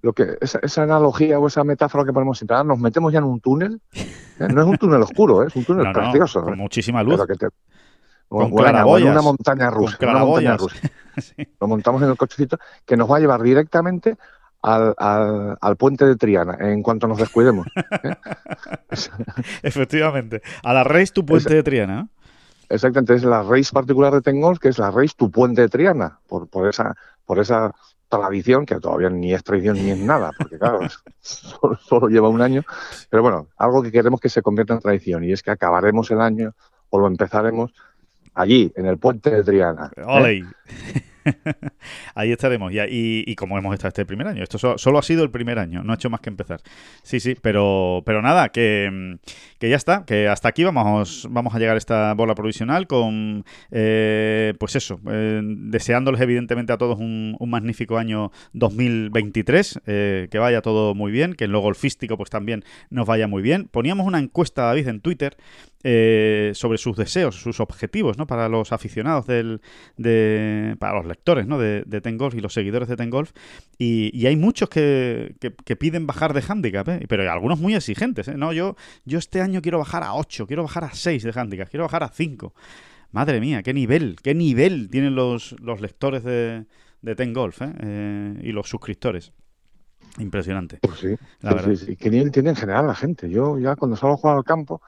[0.00, 3.40] lo que, esa, analogía o esa metáfora que ponemos siempre, nos metemos ya en un
[3.40, 3.80] túnel.
[4.38, 6.44] No es un túnel oscuro, es un túnel precioso.
[6.44, 7.20] con muchísima luz.
[8.28, 9.98] con una montaña rusa.
[10.00, 10.76] Una montaña rusa.
[11.60, 14.16] Lo montamos en el cochecito que nos va a llevar directamente
[14.68, 17.66] al, al, puente de Triana en cuanto nos descuidemos.
[17.76, 18.14] ¿eh?
[19.62, 20.42] Efectivamente.
[20.62, 22.08] A la Reis tu puente de Triana.
[22.68, 26.18] Exactamente, es la Reis particular de Tengol, que es la Reis tu puente de Triana,
[26.28, 26.94] por, por, esa,
[27.24, 27.72] por esa
[28.08, 30.80] tradición, que todavía ni es tradición ni es nada, porque claro,
[31.20, 32.62] solo, lleva un año,
[33.08, 36.20] pero bueno, algo que queremos que se convierta en tradición, y es que acabaremos el
[36.20, 36.54] año,
[36.90, 37.72] o lo empezaremos,
[38.34, 39.90] allí, en el puente de Triana.
[39.96, 40.44] ¿eh?
[42.14, 42.72] Ahí estaremos.
[42.72, 44.42] Y, y, como hemos estado este primer año.
[44.42, 46.60] Esto solo, ha sido el primer año, no ha hecho más que empezar.
[47.02, 49.18] Sí, sí, pero, pero nada, que,
[49.60, 54.54] ya está, que hasta aquí vamos, vamos a llegar a esta bola provisional con, eh,
[54.58, 60.94] pues eso, eh, deseándoles evidentemente a todos un, magnífico año 2023, eh, que vaya todo
[60.94, 63.68] muy bien, que en lo golfístico pues también nos vaya muy bien.
[63.68, 65.36] Poníamos una encuesta, David, en Twitter
[65.84, 68.26] eh, sobre sus deseos, sus objetivos, ¿no?
[68.26, 69.60] Para los aficionados del,
[69.96, 71.58] de, para los lectores, ¿no?
[71.58, 73.32] De, de Ten Golf y los seguidores de Ten Golf.
[73.78, 77.06] Y, hay muchos que, que, piden bajar de handicap, ¿eh?
[77.08, 78.34] pero hay algunos muy exigentes, ¿eh?
[78.36, 81.68] No, yo, yo este año quiero bajar a 8, quiero bajar a 6 de handicap,
[81.68, 82.54] quiero bajar a 5.
[83.12, 86.66] Madre mía, qué nivel, qué nivel tienen los, los lectores de,
[87.02, 88.38] de Ten Golf ¿eh?
[88.42, 89.32] y los suscriptores.
[90.18, 90.80] Impresionante.
[90.82, 93.30] Pues sí, sí, sí, ¿Qué nivel tiene en general la gente?
[93.30, 94.82] Yo ya cuando salgo a jugar al campo,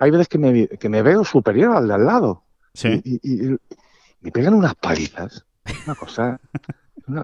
[0.00, 2.42] hay veces que me, que me veo superior al de al lado.
[2.72, 3.00] Sí.
[3.04, 3.56] Y,
[4.22, 5.46] me pegan unas palizas.
[5.86, 6.40] Una cosa,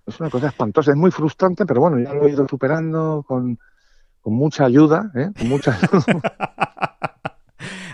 [0.06, 0.92] es una cosa espantosa.
[0.92, 3.58] Es muy frustrante, pero bueno, ya lo he ido superando con,
[4.20, 5.30] con mucha ayuda, ¿eh?
[5.36, 5.78] Con mucha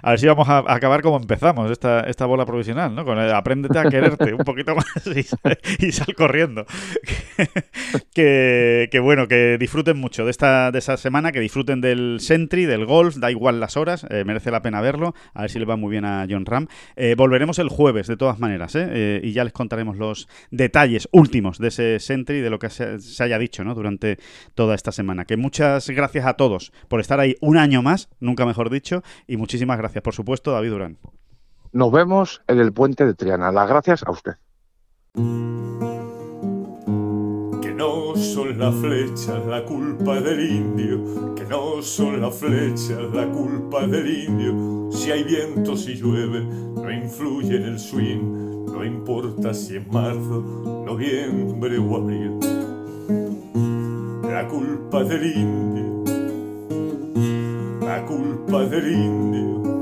[0.02, 3.04] a ver si vamos a acabar como empezamos esta, esta bola provisional, ¿no?
[3.04, 6.66] Con el, apréndete a quererte un poquito más y, sal, corriendo.
[8.14, 12.84] que, bueno, que disfruten mucho de esta de esa semana, que disfruten del Sentry, del
[12.84, 15.76] golf, da igual las horas, eh, merece la pena verlo, a ver si le va
[15.76, 16.66] muy bien a John Ram.
[16.96, 19.20] Eh, volveremos el jueves, de todas maneras, ¿eh?
[19.22, 23.22] y ya les contaremos los detalles últimos de ese Sentry, de lo que se, se
[23.22, 23.74] haya dicho, ¿no?
[23.74, 24.18] Durante
[24.56, 25.26] toda esta semana.
[25.26, 29.36] Que muchas gracias a todos por estar ahí un año más, nunca mejor dicho, y
[29.36, 30.98] muchísimas gracias por supuesto, David Durán.
[31.72, 33.50] Nos vemos en el puente de Triana.
[33.50, 34.32] Las gracias a usted.
[37.62, 43.26] Que no son las flechas la culpa del indio, que no son las flechas la
[43.30, 44.92] culpa del indio.
[44.92, 50.84] Si hay viento, si llueve, no influye en el swing, no importa si es marzo,
[50.86, 52.38] noviembre o abril.
[54.30, 56.04] La culpa del indio,
[57.80, 59.81] la culpa del indio